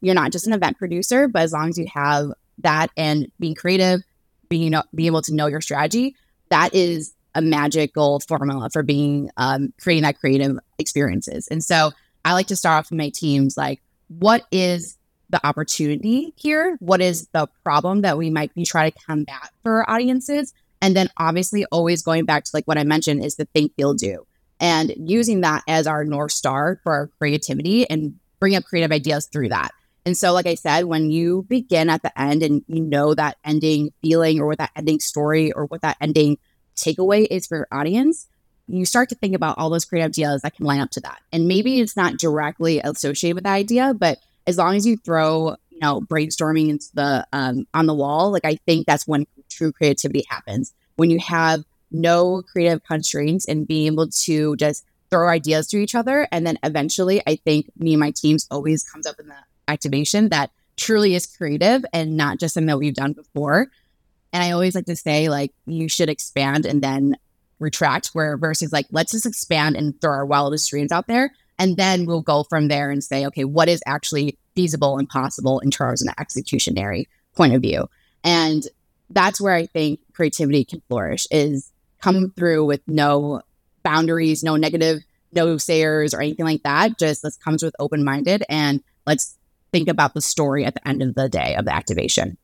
You're 0.00 0.14
not 0.14 0.32
just 0.32 0.46
an 0.46 0.52
event 0.52 0.78
producer, 0.78 1.28
but 1.28 1.42
as 1.42 1.52
long 1.52 1.68
as 1.68 1.78
you 1.78 1.86
have 1.92 2.32
that 2.58 2.90
and 2.96 3.30
being 3.38 3.54
creative, 3.54 4.02
being 4.48 4.74
being 4.94 5.06
able 5.06 5.22
to 5.22 5.34
know 5.34 5.46
your 5.46 5.60
strategy, 5.60 6.16
that 6.50 6.74
is 6.74 7.14
a 7.34 7.42
magical 7.42 8.20
formula 8.20 8.70
for 8.70 8.82
being 8.82 9.30
um, 9.36 9.72
creating 9.80 10.02
that 10.04 10.18
creative 10.18 10.56
experiences. 10.78 11.48
And 11.48 11.64
so 11.64 11.92
I 12.24 12.32
like 12.32 12.46
to 12.48 12.56
start 12.56 12.78
off 12.78 12.90
with 12.90 12.98
my 12.98 13.10
teams 13.10 13.56
like, 13.56 13.82
what 14.08 14.44
is 14.52 14.96
the 15.30 15.44
opportunity 15.44 16.32
here? 16.36 16.76
What 16.80 17.00
is 17.00 17.26
the 17.32 17.48
problem 17.64 18.02
that 18.02 18.16
we 18.18 18.30
might 18.30 18.54
be 18.54 18.64
trying 18.64 18.92
to 18.92 18.98
combat 18.98 19.50
for 19.62 19.82
our 19.82 19.90
audiences? 19.90 20.54
And 20.84 20.94
then 20.94 21.08
obviously 21.16 21.64
always 21.72 22.02
going 22.02 22.26
back 22.26 22.44
to 22.44 22.50
like 22.52 22.66
what 22.66 22.76
I 22.76 22.84
mentioned 22.84 23.24
is 23.24 23.36
the 23.36 23.46
think, 23.46 23.74
feel, 23.74 23.94
do. 23.94 24.26
And 24.60 24.92
using 24.98 25.40
that 25.40 25.62
as 25.66 25.86
our 25.86 26.04
North 26.04 26.32
Star 26.32 26.78
for 26.84 26.92
our 26.92 27.06
creativity 27.18 27.88
and 27.88 28.20
bring 28.38 28.54
up 28.54 28.64
creative 28.64 28.92
ideas 28.92 29.24
through 29.24 29.48
that. 29.48 29.70
And 30.04 30.14
so, 30.14 30.34
like 30.34 30.46
I 30.46 30.56
said, 30.56 30.84
when 30.84 31.10
you 31.10 31.46
begin 31.48 31.88
at 31.88 32.02
the 32.02 32.20
end 32.20 32.42
and 32.42 32.62
you 32.66 32.82
know 32.82 33.14
that 33.14 33.38
ending 33.46 33.94
feeling 34.02 34.40
or 34.40 34.46
what 34.46 34.58
that 34.58 34.72
ending 34.76 35.00
story 35.00 35.52
or 35.52 35.64
what 35.64 35.80
that 35.80 35.96
ending 36.02 36.36
takeaway 36.76 37.26
is 37.30 37.46
for 37.46 37.56
your 37.56 37.68
audience, 37.72 38.28
you 38.68 38.84
start 38.84 39.08
to 39.08 39.14
think 39.14 39.34
about 39.34 39.56
all 39.56 39.70
those 39.70 39.86
creative 39.86 40.10
ideas 40.10 40.42
that 40.42 40.54
can 40.54 40.66
line 40.66 40.80
up 40.80 40.90
to 40.90 41.00
that. 41.00 41.22
And 41.32 41.48
maybe 41.48 41.80
it's 41.80 41.96
not 41.96 42.18
directly 42.18 42.80
associated 42.80 43.36
with 43.36 43.44
the 43.44 43.50
idea, 43.50 43.94
but 43.94 44.18
as 44.46 44.58
long 44.58 44.76
as 44.76 44.86
you 44.86 44.98
throw, 44.98 45.56
you 45.70 45.78
know, 45.80 46.02
brainstorming 46.02 46.68
into 46.68 46.88
the 46.92 47.26
um, 47.32 47.66
on 47.72 47.86
the 47.86 47.94
wall, 47.94 48.30
like 48.30 48.44
I 48.44 48.56
think 48.66 48.86
that's 48.86 49.08
when 49.08 49.26
true 49.50 49.72
creativity 49.72 50.24
happens. 50.28 50.72
When 50.96 51.10
you 51.10 51.18
have 51.18 51.64
no 51.90 52.42
creative 52.42 52.82
constraints 52.84 53.46
and 53.46 53.66
being 53.66 53.86
able 53.86 54.08
to 54.08 54.56
just 54.56 54.84
throw 55.10 55.28
ideas 55.28 55.68
to 55.68 55.76
each 55.76 55.94
other. 55.94 56.26
And 56.32 56.46
then 56.46 56.58
eventually, 56.64 57.22
I 57.26 57.36
think 57.36 57.70
me 57.78 57.92
and 57.92 58.00
my 58.00 58.10
teams 58.10 58.48
always 58.50 58.82
comes 58.82 59.06
up 59.06 59.20
in 59.20 59.28
the 59.28 59.36
activation 59.68 60.30
that 60.30 60.50
truly 60.76 61.14
is 61.14 61.26
creative 61.26 61.84
and 61.92 62.16
not 62.16 62.40
just 62.40 62.54
something 62.54 62.66
that 62.66 62.78
we've 62.78 62.94
done 62.94 63.12
before. 63.12 63.68
And 64.32 64.42
I 64.42 64.50
always 64.50 64.74
like 64.74 64.86
to 64.86 64.96
say, 64.96 65.28
like, 65.28 65.52
you 65.66 65.88
should 65.88 66.08
expand 66.08 66.66
and 66.66 66.82
then 66.82 67.16
retract, 67.60 68.08
where 68.08 68.36
versus 68.36 68.72
like, 68.72 68.86
let's 68.90 69.12
just 69.12 69.26
expand 69.26 69.76
and 69.76 69.98
throw 70.00 70.10
our 70.10 70.26
wildest 70.26 70.68
dreams 70.68 70.90
out 70.90 71.06
there. 71.06 71.32
And 71.60 71.76
then 71.76 72.06
we'll 72.06 72.20
go 72.20 72.42
from 72.42 72.66
there 72.66 72.90
and 72.90 73.04
say, 73.04 73.24
okay, 73.26 73.44
what 73.44 73.68
is 73.68 73.80
actually 73.86 74.36
feasible 74.56 74.98
and 74.98 75.08
possible 75.08 75.60
in 75.60 75.70
terms 75.70 76.02
of 76.02 76.08
an 76.08 76.24
executionary 76.24 77.06
point 77.36 77.54
of 77.54 77.62
view? 77.62 77.88
And 78.24 78.66
that's 79.14 79.40
where 79.40 79.54
I 79.54 79.66
think 79.66 80.00
creativity 80.12 80.64
can 80.64 80.82
flourish 80.88 81.26
is 81.30 81.70
come 82.00 82.32
through 82.36 82.66
with 82.66 82.82
no 82.86 83.42
boundaries, 83.82 84.42
no 84.42 84.56
negative, 84.56 85.02
no 85.32 85.56
sayers 85.56 86.12
or 86.14 86.20
anything 86.20 86.44
like 86.44 86.62
that. 86.64 86.98
Just 86.98 87.24
let's 87.24 87.36
comes 87.36 87.62
with 87.62 87.74
open 87.78 88.04
minded 88.04 88.44
and 88.48 88.82
let's 89.06 89.38
think 89.72 89.88
about 89.88 90.14
the 90.14 90.20
story 90.20 90.64
at 90.64 90.74
the 90.74 90.86
end 90.86 91.02
of 91.02 91.14
the 91.14 91.28
day 91.28 91.54
of 91.56 91.64
the 91.64 91.74
activation. 91.74 92.36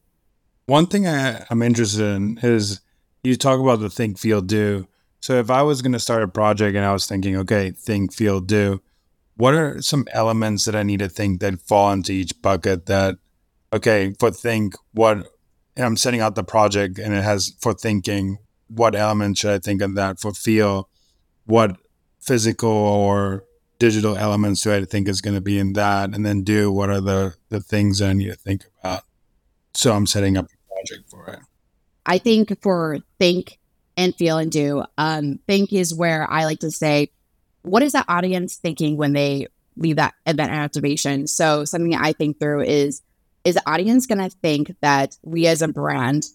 One 0.67 0.87
thing 0.87 1.07
I, 1.07 1.45
I'm 1.51 1.63
interested 1.63 2.03
in 2.03 2.39
is 2.43 2.81
you 3.23 3.37
talk 3.37 3.61
about 3.61 3.81
the 3.81 3.91
think, 3.91 4.19
feel, 4.19 4.41
do. 4.41 4.87
So 5.21 5.35
if 5.35 5.51
I 5.51 5.63
was 5.63 5.83
going 5.83 5.93
to 5.93 5.99
start 6.01 6.23
a 6.23 6.29
project 6.29 6.77
and 6.77 6.85
I 6.85 6.93
was 6.93 7.07
thinking, 7.07 7.37
okay, 7.37 7.71
think, 7.71 8.13
feel, 8.13 8.41
do, 8.41 8.81
what 9.37 9.55
are 9.55 9.83
some 9.83 10.07
elements 10.13 10.65
that 10.65 10.77
I 10.77 10.83
need 10.83 11.01
to 11.01 11.09
think 11.09 11.41
that 11.41 11.61
fall 11.61 11.93
into 11.93 12.13
each 12.13 12.41
bucket 12.41 12.87
that, 12.87 13.17
okay, 13.73 14.15
for 14.19 14.31
think, 14.31 14.75
what 14.93 15.27
I'm 15.77 15.97
setting 15.97 16.21
out 16.21 16.35
the 16.35 16.45
project 16.45 16.99
and 16.99 17.15
it 17.15 17.23
has 17.23 17.55
for 17.61 17.73
thinking, 17.73 18.39
what 18.69 18.95
elements 18.95 19.41
should 19.41 19.53
I 19.53 19.59
think 19.59 19.83
of 19.83 19.95
that? 19.95 20.21
For 20.21 20.33
feel, 20.33 20.89
what 21.47 21.77
physical 22.21 22.71
or 22.71 23.45
digital 23.79 24.17
elements 24.17 24.63
do 24.63 24.73
I 24.73 24.85
think 24.85 25.09
is 25.09 25.21
going 25.21 25.35
to 25.35 25.41
be 25.41 25.59
in 25.59 25.73
that? 25.73 26.15
And 26.15 26.25
then 26.25 26.43
do, 26.43 26.71
what 26.71 26.91
are 26.91 27.01
the, 27.01 27.35
the 27.49 27.61
things 27.61 28.03
I 28.03 28.13
need 28.13 28.29
to 28.29 28.37
think 28.37 28.65
about? 28.81 29.03
So 29.75 29.93
I'm 29.93 30.07
setting 30.07 30.37
up 30.37 30.47
a 30.47 30.75
project 30.75 31.11
for 31.11 31.27
it. 31.27 31.41
I 32.07 32.19
think 32.19 32.61
for 32.63 32.99
think 33.19 33.59
and 33.97 34.15
feel 34.15 34.39
and 34.39 34.51
do, 34.51 34.85
um, 34.99 35.39
think 35.47 35.73
is 35.73 35.95
where 35.95 36.31
I 36.31 36.45
like 36.45 36.61
to 36.61 36.71
say, 36.71 37.11
what 37.63 37.83
is 37.83 37.93
that 37.93 38.07
audience 38.09 38.57
thinking 38.57 38.97
when 38.97 39.13
they 39.13 39.47
leave 39.77 39.97
that 39.97 40.15
event 40.27 40.53
activation? 40.53 41.27
So 41.27 41.65
something 41.65 41.95
I 41.95 42.13
think 42.13 42.41
through 42.41 42.63
is 42.63 43.03
is 43.45 43.55
the 43.55 43.71
audience 43.71 44.07
going 44.07 44.19
to 44.19 44.37
think 44.37 44.75
that 44.81 45.17
we 45.23 45.47
as 45.47 45.63
a 45.63 45.69
brand 45.69 46.27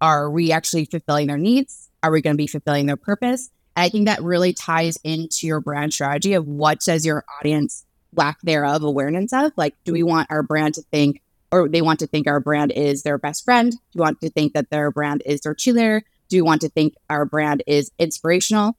are 0.00 0.30
we 0.30 0.52
actually 0.52 0.84
fulfilling 0.84 1.28
their 1.28 1.38
needs? 1.38 1.88
Are 2.02 2.10
we 2.10 2.20
going 2.20 2.34
to 2.34 2.38
be 2.38 2.46
fulfilling 2.46 2.86
their 2.86 2.96
purpose? 2.96 3.48
And 3.74 3.84
I 3.84 3.88
think 3.88 4.06
that 4.06 4.22
really 4.22 4.52
ties 4.52 4.98
into 5.02 5.46
your 5.46 5.60
brand 5.60 5.94
strategy 5.94 6.34
of 6.34 6.46
what 6.46 6.80
does 6.80 7.06
your 7.06 7.24
audience 7.40 7.86
lack 8.14 8.40
thereof 8.42 8.82
awareness 8.82 9.32
of? 9.32 9.52
Like, 9.56 9.74
do 9.84 9.92
we 9.92 10.02
want 10.02 10.30
our 10.30 10.42
brand 10.42 10.74
to 10.74 10.82
think, 10.82 11.22
or 11.50 11.68
they 11.68 11.82
want 11.82 12.00
to 12.00 12.06
think 12.06 12.26
our 12.26 12.40
brand 12.40 12.72
is 12.72 13.02
their 13.02 13.18
best 13.18 13.44
friend? 13.44 13.72
Do 13.72 13.78
you 13.94 14.00
want 14.02 14.20
to 14.20 14.30
think 14.30 14.52
that 14.52 14.70
their 14.70 14.90
brand 14.90 15.22
is 15.24 15.40
their 15.40 15.54
cheerleader? 15.54 16.02
Do 16.28 16.36
you 16.36 16.44
want 16.44 16.60
to 16.62 16.68
think 16.68 16.94
our 17.08 17.24
brand 17.24 17.62
is 17.66 17.90
inspirational? 17.98 18.76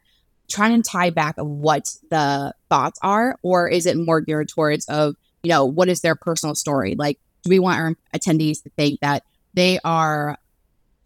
Try 0.47 0.69
and 0.69 0.85
tie 0.85 1.09
back 1.09 1.37
of 1.37 1.47
what 1.47 1.89
the 2.11 2.53
thoughts 2.69 2.99
are, 3.01 3.37
or 3.41 3.67
is 3.67 3.85
it 3.85 3.97
more 3.97 4.21
geared 4.21 4.49
towards 4.49 4.85
of, 4.85 5.15
you 5.41 5.49
know, 5.49 5.65
what 5.65 5.89
is 5.89 6.01
their 6.01 6.15
personal 6.15 6.53
story? 6.53 6.95
Like, 6.95 7.19
we 7.49 7.59
want 7.59 7.79
our 7.79 7.95
attendees 8.13 8.63
to 8.63 8.69
think 8.71 8.99
that 9.01 9.23
they 9.53 9.79
are 9.83 10.37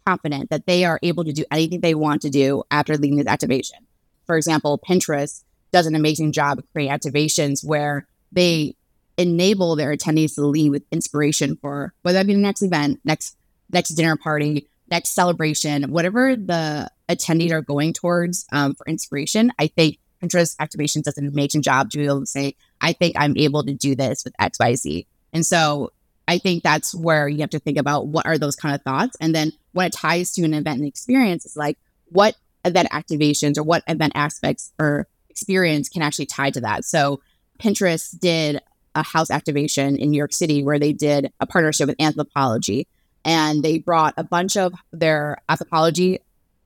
confident 0.06 0.50
that 0.50 0.66
they 0.66 0.86
are 0.86 1.00
able 1.04 1.24
to 1.24 1.34
do 1.34 1.46
anything 1.52 1.82
they 1.82 1.96
want 1.96 2.22
to 2.24 2.30
do 2.30 2.64
after 2.72 2.98
leading 2.98 3.18
this 3.18 3.28
activation? 3.28 3.78
For 4.26 4.38
example, 4.38 4.80
Pinterest 4.80 5.44
does 5.72 5.86
an 5.86 5.96
amazing 5.96 6.32
job 6.32 6.62
creating 6.72 6.96
activations 6.96 7.66
where 7.66 8.08
they 8.32 8.76
enable 9.18 9.76
their 9.76 9.96
attendees 9.96 10.36
to 10.36 10.46
lead 10.46 10.72
with 10.72 10.84
inspiration 10.92 11.58
for 11.62 11.94
whether 12.02 12.18
that 12.18 12.28
be 12.28 12.34
the 12.34 12.40
next 12.40 12.62
event, 12.62 13.00
next 13.04 13.36
next 13.72 13.90
dinner 13.90 14.16
party, 14.16 14.68
next 14.90 15.10
celebration, 15.10 15.92
whatever 15.92 16.36
the 16.36 16.90
attendees 17.08 17.52
are 17.52 17.62
going 17.62 17.94
towards 17.94 18.46
um, 18.52 18.74
for 18.76 18.86
inspiration. 18.88 19.52
I 19.60 19.68
think 19.68 19.98
Pinterest 20.24 20.56
activations 20.58 21.04
does 21.04 21.18
an 21.18 21.28
amazing 21.28 21.62
job 21.62 21.90
to 21.92 21.98
be 21.98 22.06
able 22.06 22.22
to 22.22 22.26
say, 22.26 22.56
I 22.82 22.94
think 22.94 23.16
I'm 23.18 23.38
able 23.38 23.64
to 23.64 23.74
do 23.74 23.96
this 23.96 24.24
with 24.24 24.34
XYZ. 24.40 25.06
And 25.34 25.46
so 25.46 25.92
I 26.30 26.38
think 26.38 26.62
that's 26.62 26.94
where 26.94 27.28
you 27.28 27.40
have 27.40 27.50
to 27.50 27.60
think 27.60 27.80
about 27.80 28.06
what 28.06 28.28
are 28.28 28.38
those 28.38 28.56
kind 28.56 28.76
of 28.76 28.84
thoughts. 28.84 29.18
And 29.20 29.34
then 29.34 29.52
when 29.72 29.88
it 29.88 29.94
ties 29.94 30.32
to 30.34 30.44
an 30.44 30.54
event 30.54 30.78
and 30.78 30.88
experience, 30.88 31.44
it's 31.44 31.58
like, 31.58 31.80
what 32.10 32.36
event 32.64 32.88
activations 32.92 33.58
or 33.58 33.64
what 33.64 33.84
event 33.88 34.14
aspects 34.16 34.72
or 34.80 35.08
experience 35.32 35.90
can 35.90 36.04
actually 36.04 36.28
tie 36.28 36.52
to 36.52 36.62
that. 36.62 36.86
So 36.86 37.20
Pinterest 37.60 38.18
did 38.20 38.62
a 38.94 39.02
house 39.02 39.32
activation 39.32 39.98
in 39.98 40.12
New 40.12 40.18
York 40.18 40.34
City 40.34 40.64
where 40.64 40.78
they 40.78 40.94
did 40.94 41.34
a 41.40 41.48
partnership 41.48 41.88
with 41.88 41.98
Anthropologie 41.98 42.86
and 43.26 43.64
they 43.64 43.80
brought 43.80 44.14
a 44.16 44.24
bunch 44.24 44.56
of 44.56 44.76
their 44.92 45.38
Anthropologie 45.50 46.20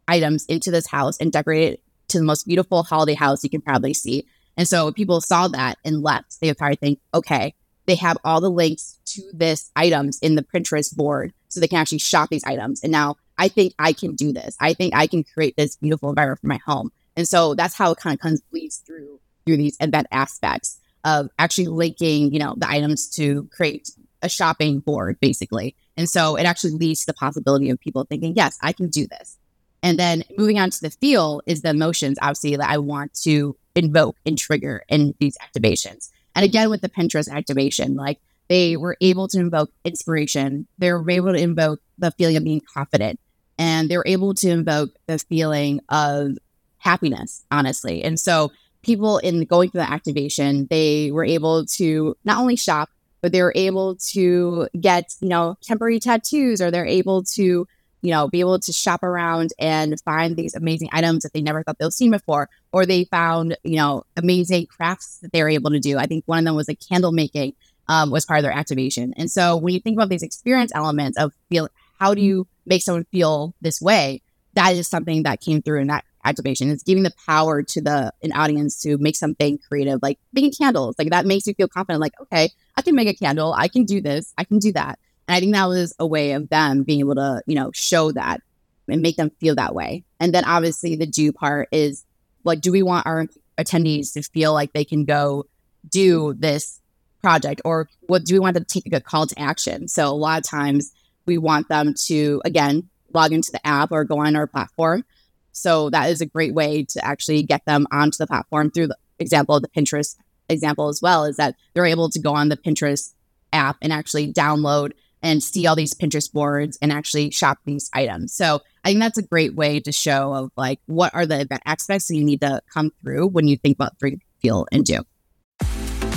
items 0.09 0.45
into 0.47 0.71
this 0.71 0.87
house 0.87 1.17
and 1.21 1.31
decorated 1.31 1.75
it 1.75 1.83
to 2.09 2.17
the 2.17 2.25
most 2.25 2.45
beautiful 2.45 2.83
holiday 2.83 3.13
house 3.13 3.45
you 3.45 3.49
can 3.49 3.61
probably 3.61 3.93
see. 3.93 4.25
And 4.57 4.67
so 4.67 4.91
people 4.91 5.21
saw 5.21 5.47
that 5.47 5.77
and 5.85 6.03
left. 6.03 6.41
They 6.41 6.47
would 6.47 6.57
probably 6.57 6.75
think, 6.75 6.99
okay, 7.13 7.53
they 7.85 7.95
have 7.95 8.17
all 8.23 8.41
the 8.41 8.49
links 8.49 8.99
to 9.05 9.21
this 9.33 9.71
items 9.75 10.19
in 10.19 10.35
the 10.35 10.43
Pinterest 10.43 10.95
board 10.95 11.33
so 11.49 11.59
they 11.59 11.67
can 11.67 11.79
actually 11.79 11.99
shop 11.99 12.29
these 12.29 12.43
items. 12.45 12.81
And 12.83 12.91
now 12.91 13.17
I 13.37 13.47
think 13.47 13.73
I 13.77 13.93
can 13.93 14.15
do 14.15 14.31
this. 14.31 14.55
I 14.59 14.73
think 14.73 14.95
I 14.95 15.07
can 15.07 15.23
create 15.23 15.55
this 15.57 15.75
beautiful 15.75 16.09
environment 16.09 16.41
for 16.41 16.47
my 16.47 16.59
home. 16.65 16.91
And 17.15 17.27
so 17.27 17.55
that's 17.55 17.75
how 17.75 17.91
it 17.91 17.99
kind 17.99 18.13
of 18.13 18.19
comes 18.19 18.41
bleeds 18.41 18.77
through 18.77 19.19
through 19.45 19.57
these 19.57 19.77
event 19.79 20.07
aspects 20.11 20.79
of 21.03 21.29
actually 21.37 21.67
linking, 21.67 22.31
you 22.31 22.39
know, 22.39 22.55
the 22.57 22.69
items 22.69 23.09
to 23.09 23.49
create 23.51 23.89
a 24.21 24.29
shopping 24.29 24.79
board 24.79 25.19
basically. 25.19 25.75
And 25.97 26.09
so 26.09 26.37
it 26.37 26.45
actually 26.45 26.71
leads 26.71 27.01
to 27.01 27.07
the 27.07 27.13
possibility 27.13 27.69
of 27.69 27.79
people 27.79 28.05
thinking, 28.05 28.33
yes, 28.35 28.57
I 28.61 28.71
can 28.71 28.87
do 28.87 29.05
this. 29.07 29.37
And 29.83 29.99
then 29.99 30.23
moving 30.37 30.59
on 30.59 30.69
to 30.69 30.81
the 30.81 30.89
feel 30.89 31.41
is 31.45 31.61
the 31.61 31.71
emotions, 31.71 32.17
obviously, 32.21 32.55
that 32.55 32.69
I 32.69 32.77
want 32.77 33.13
to 33.23 33.57
invoke 33.75 34.15
and 34.25 34.37
trigger 34.37 34.83
in 34.87 35.13
these 35.19 35.37
activations. 35.39 36.09
And 36.35 36.43
again, 36.43 36.69
with 36.69 36.81
the 36.81 36.89
Pinterest 36.89 37.29
activation, 37.29 37.95
like 37.95 38.19
they 38.49 38.75
were 38.77 38.97
able 39.01 39.27
to 39.29 39.39
invoke 39.39 39.71
inspiration. 39.83 40.67
They 40.77 40.91
were 40.91 41.09
able 41.09 41.33
to 41.33 41.39
invoke 41.39 41.81
the 41.97 42.11
feeling 42.11 42.37
of 42.37 42.43
being 42.43 42.61
confident. 42.73 43.19
And 43.57 43.89
they 43.89 43.97
were 43.97 44.07
able 44.07 44.33
to 44.35 44.49
invoke 44.49 44.91
the 45.07 45.19
feeling 45.19 45.79
of 45.89 46.37
happiness, 46.77 47.45
honestly. 47.51 48.03
And 48.03 48.19
so 48.19 48.51
people 48.81 49.17
in 49.19 49.45
going 49.45 49.69
through 49.69 49.81
the 49.81 49.91
activation, 49.91 50.67
they 50.69 51.11
were 51.11 51.23
able 51.23 51.65
to 51.65 52.17
not 52.25 52.37
only 52.37 52.55
shop, 52.55 52.89
but 53.21 53.31
they 53.31 53.41
were 53.41 53.53
able 53.55 53.95
to 53.95 54.67
get, 54.79 55.15
you 55.21 55.29
know, 55.29 55.55
temporary 55.61 55.99
tattoos 55.99 56.61
or 56.61 56.69
they're 56.71 56.85
able 56.85 57.23
to 57.23 57.65
you 58.03 58.11
know, 58.11 58.27
be 58.27 58.41
able 58.41 58.59
to 58.59 58.73
shop 58.73 59.01
around 59.01 59.53
and 59.57 59.99
find 60.01 60.35
these 60.35 60.53
amazing 60.53 60.89
items 60.91 61.23
that 61.23 61.33
they 61.33 61.41
never 61.41 61.63
thought 61.63 61.79
they'll 61.79 61.89
seen 61.89 62.11
before, 62.11 62.49
or 62.73 62.85
they 62.85 63.05
found, 63.05 63.57
you 63.63 63.77
know, 63.77 64.03
amazing 64.17 64.67
crafts 64.67 65.19
that 65.19 65.31
they 65.31 65.41
were 65.41 65.49
able 65.49 65.71
to 65.71 65.79
do. 65.79 65.97
I 65.97 66.05
think 66.05 66.25
one 66.25 66.39
of 66.39 66.45
them 66.45 66.55
was 66.55 66.67
like 66.67 66.79
candle 66.87 67.13
making 67.13 67.53
um, 67.87 68.11
was 68.11 68.25
part 68.25 68.39
of 68.39 68.43
their 68.43 68.51
activation. 68.51 69.13
And 69.15 69.31
so 69.31 69.55
when 69.55 69.73
you 69.73 69.79
think 69.79 69.97
about 69.97 70.09
these 70.09 70.21
experience 70.21 70.71
elements 70.75 71.17
of 71.17 71.31
feel, 71.49 71.69
how 71.97 72.13
do 72.13 72.21
you 72.21 72.45
make 72.65 72.81
someone 72.81 73.05
feel 73.05 73.55
this 73.61 73.81
way? 73.81 74.21
That 74.55 74.75
is 74.75 74.87
something 74.87 75.23
that 75.23 75.39
came 75.39 75.61
through 75.61 75.79
in 75.79 75.87
that 75.87 76.03
activation. 76.25 76.69
It's 76.69 76.83
giving 76.83 77.03
the 77.03 77.13
power 77.25 77.63
to 77.63 77.81
the 77.81 78.13
an 78.21 78.33
audience 78.33 78.81
to 78.81 78.97
make 78.97 79.15
something 79.15 79.59
creative, 79.67 79.99
like 80.01 80.19
making 80.33 80.53
candles. 80.57 80.95
Like 80.99 81.09
that 81.09 81.25
makes 81.25 81.47
you 81.47 81.53
feel 81.53 81.67
confident. 81.69 82.01
Like, 82.01 82.19
okay, 82.21 82.49
I 82.75 82.81
can 82.81 82.95
make 82.95 83.07
a 83.07 83.13
candle. 83.13 83.53
I 83.53 83.67
can 83.69 83.85
do 83.85 84.01
this. 84.01 84.33
I 84.37 84.43
can 84.43 84.59
do 84.59 84.73
that. 84.73 84.99
And 85.27 85.35
I 85.35 85.39
think 85.39 85.53
that 85.53 85.67
was 85.67 85.95
a 85.99 86.05
way 86.05 86.33
of 86.33 86.49
them 86.49 86.83
being 86.83 86.99
able 86.99 87.15
to, 87.15 87.41
you 87.47 87.55
know, 87.55 87.71
show 87.73 88.11
that 88.11 88.41
and 88.87 89.01
make 89.01 89.15
them 89.15 89.31
feel 89.39 89.55
that 89.55 89.73
way. 89.73 90.03
And 90.19 90.33
then 90.33 90.45
obviously 90.45 90.95
the 90.95 91.05
do 91.05 91.31
part 91.31 91.69
is 91.71 92.05
like, 92.43 92.61
do 92.61 92.71
we 92.71 92.83
want 92.83 93.05
our 93.05 93.27
attendees 93.57 94.13
to 94.13 94.23
feel 94.23 94.53
like 94.53 94.73
they 94.73 94.83
can 94.83 95.05
go 95.05 95.45
do 95.89 96.33
this 96.33 96.81
project 97.21 97.61
or 97.63 97.87
what 98.07 98.25
do 98.25 98.35
we 98.35 98.39
want 98.39 98.55
them 98.55 98.65
to 98.65 98.81
take 98.81 98.93
a 98.93 98.99
call 98.99 99.25
to 99.27 99.39
action? 99.39 99.87
So 99.87 100.07
a 100.07 100.11
lot 100.11 100.39
of 100.39 100.43
times 100.43 100.91
we 101.25 101.37
want 101.37 101.69
them 101.69 101.93
to, 102.05 102.41
again, 102.43 102.89
log 103.13 103.31
into 103.31 103.51
the 103.51 103.65
app 103.65 103.91
or 103.91 104.03
go 104.03 104.19
on 104.19 104.35
our 104.35 104.47
platform. 104.47 105.05
So 105.53 105.89
that 105.91 106.09
is 106.09 106.19
a 106.19 106.25
great 106.25 106.53
way 106.53 106.83
to 106.83 107.05
actually 107.05 107.43
get 107.43 107.63
them 107.65 107.87
onto 107.91 108.17
the 108.17 108.27
platform 108.27 108.71
through 108.71 108.87
the 108.87 108.97
example 109.19 109.55
of 109.55 109.61
the 109.61 109.69
Pinterest 109.69 110.17
example 110.49 110.89
as 110.89 111.01
well, 111.01 111.23
is 111.23 111.37
that 111.37 111.55
they're 111.73 111.85
able 111.85 112.09
to 112.09 112.19
go 112.19 112.33
on 112.33 112.49
the 112.49 112.57
Pinterest 112.57 113.13
app 113.53 113.77
and 113.81 113.93
actually 113.93 114.33
download 114.33 114.91
and 115.23 115.41
see 115.41 115.65
all 115.65 115.75
these 115.75 115.93
Pinterest 115.93 116.31
boards 116.31 116.77
and 116.81 116.91
actually 116.91 117.31
shop 117.31 117.57
these 117.65 117.89
items. 117.93 118.33
So 118.33 118.61
I 118.83 118.89
think 118.89 118.99
that's 118.99 119.17
a 119.17 119.23
great 119.23 119.55
way 119.55 119.79
to 119.79 119.91
show 119.91 120.33
of 120.33 120.51
like 120.57 120.79
what 120.85 121.15
are 121.15 121.25
the 121.25 121.41
event 121.41 121.61
aspects 121.65 122.07
that 122.07 122.15
you 122.15 122.23
need 122.23 122.41
to 122.41 122.61
come 122.71 122.91
through 123.01 123.27
when 123.27 123.47
you 123.47 123.57
think 123.57 123.77
about 123.77 123.97
three, 123.97 124.19
feel, 124.41 124.67
and 124.71 124.85
do. 124.85 125.03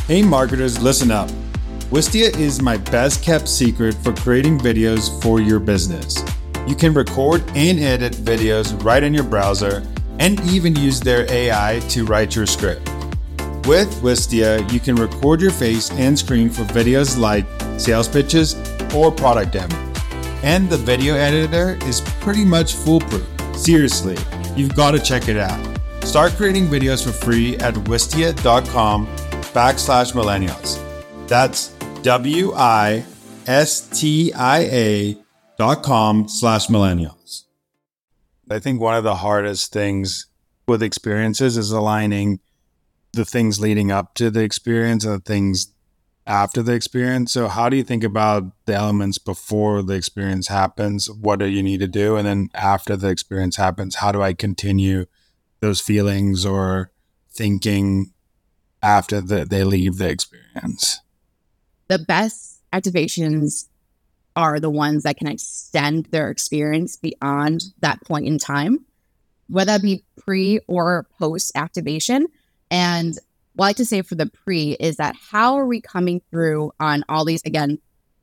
Hey 0.07 0.23
marketers, 0.23 0.83
listen 0.83 1.11
up. 1.11 1.31
Wistia 1.91 2.37
is 2.37 2.61
my 2.61 2.77
best 2.77 3.23
kept 3.23 3.49
secret 3.49 3.95
for 3.95 4.13
creating 4.13 4.59
videos 4.59 5.23
for 5.23 5.41
your 5.41 5.61
business. 5.61 6.23
You 6.67 6.75
can 6.75 6.93
record 6.93 7.45
and 7.55 7.79
edit 7.79 8.13
videos 8.13 8.83
right 8.85 9.03
in 9.03 9.15
your 9.15 9.23
browser 9.23 9.87
and 10.19 10.41
even 10.51 10.75
use 10.75 10.99
their 10.99 11.31
AI 11.31 11.81
to 11.91 12.05
write 12.05 12.35
your 12.35 12.47
script. 12.47 12.89
With 13.67 13.93
Wistia, 14.03 14.69
you 14.73 14.81
can 14.81 14.97
record 14.97 15.41
your 15.41 15.51
face 15.51 15.91
and 15.93 16.19
screen 16.19 16.51
for 16.51 16.63
videos 16.63 17.19
like 17.19 17.47
sales 17.79 18.09
pitches, 18.09 18.55
or 18.95 19.11
product 19.11 19.53
demo. 19.53 19.75
And 20.43 20.69
the 20.69 20.77
video 20.77 21.15
editor 21.15 21.79
is 21.87 22.01
pretty 22.21 22.45
much 22.45 22.75
foolproof. 22.75 23.27
Seriously, 23.57 24.17
you've 24.55 24.77
got 24.77 24.93
to 24.93 24.99
check 24.99 25.29
it 25.29 25.37
out. 25.37 25.79
Start 26.05 26.33
creating 26.33 26.67
videos 26.67 27.05
for 27.05 27.13
free 27.13 27.57
at 27.57 27.75
wistia.com 27.75 29.07
backslash 29.07 30.13
millennials. 30.13 30.79
That's 31.27 31.69
W 32.03 32.53
I 32.55 33.05
S 33.47 33.81
T 33.89 34.33
I 34.33 34.59
A 34.61 35.17
dot 35.59 35.83
com 35.83 36.29
slash 36.29 36.69
millennials. 36.69 37.45
I 38.49 38.61
think 38.61 38.81
one 38.81 38.95
of 38.95 39.03
the 39.03 39.17
hardest 39.17 39.73
things 39.73 40.27
with 40.69 40.83
experiences 40.83 41.57
is 41.57 41.73
aligning 41.73 42.39
the 43.13 43.25
things 43.25 43.59
leading 43.59 43.91
up 43.91 44.15
to 44.15 44.31
the 44.31 44.43
experience 44.43 45.05
and 45.05 45.15
the 45.15 45.25
things 45.25 45.73
after 46.27 46.63
the 46.63 46.73
experience. 46.73 47.33
So, 47.33 47.49
how 47.49 47.69
do 47.69 47.77
you 47.77 47.85
think 47.85 48.05
about 48.05 48.45
the 48.67 48.75
elements 48.75 49.19
before 49.19 49.83
the 49.83 49.95
experience 49.95 50.49
happens? 50.49 51.11
What 51.11 51.39
do 51.39 51.47
you 51.47 51.63
need 51.63 51.81
to 51.81 51.87
do? 51.87 52.17
And 52.17 52.27
then 52.27 52.49
after 52.55 52.97
the 52.97 53.09
experience 53.09 53.57
happens, 53.57 53.97
how 53.97 54.13
do 54.13 54.23
I 54.23 54.33
continue 54.33 55.07
those 55.61 55.81
feelings 55.81 56.45
or 56.45 56.91
thinking 57.31 58.13
after 58.83 59.21
the, 59.21 59.45
they 59.45 59.65
leave 59.65 59.99
the 59.99 60.09
experience? 60.09 61.01
The 61.89 61.99
best 61.99 62.61
activations 62.73 63.67
are 64.35 64.61
the 64.61 64.71
ones 64.71 65.05
that 65.05 65.17
can 65.17 65.29
extend 65.29 66.07
their 66.07 66.31
experience 66.31 66.97
beyond 66.97 67.63
that 67.81 68.05
point 68.05 68.27
in 68.27 68.39
time, 68.39 68.85
whether 69.49 69.75
it 69.75 69.83
be 69.83 70.05
pre 70.19 70.61
or 70.67 71.07
post 71.19 71.53
activation. 71.55 72.27
And 72.71 73.19
what 73.57 73.65
I 73.65 73.69
like 73.69 73.77
to 73.77 73.85
say 73.85 74.03
for 74.03 74.15
the 74.15 74.27
pre 74.27 74.73
is 74.73 74.97
that 74.97 75.17
how 75.31 75.57
are 75.57 75.67
we 75.67 75.81
coming 75.81 76.21
through 76.31 76.73
on 76.79 77.05
all 77.09 77.25
these, 77.25 77.43
again, 77.45 77.79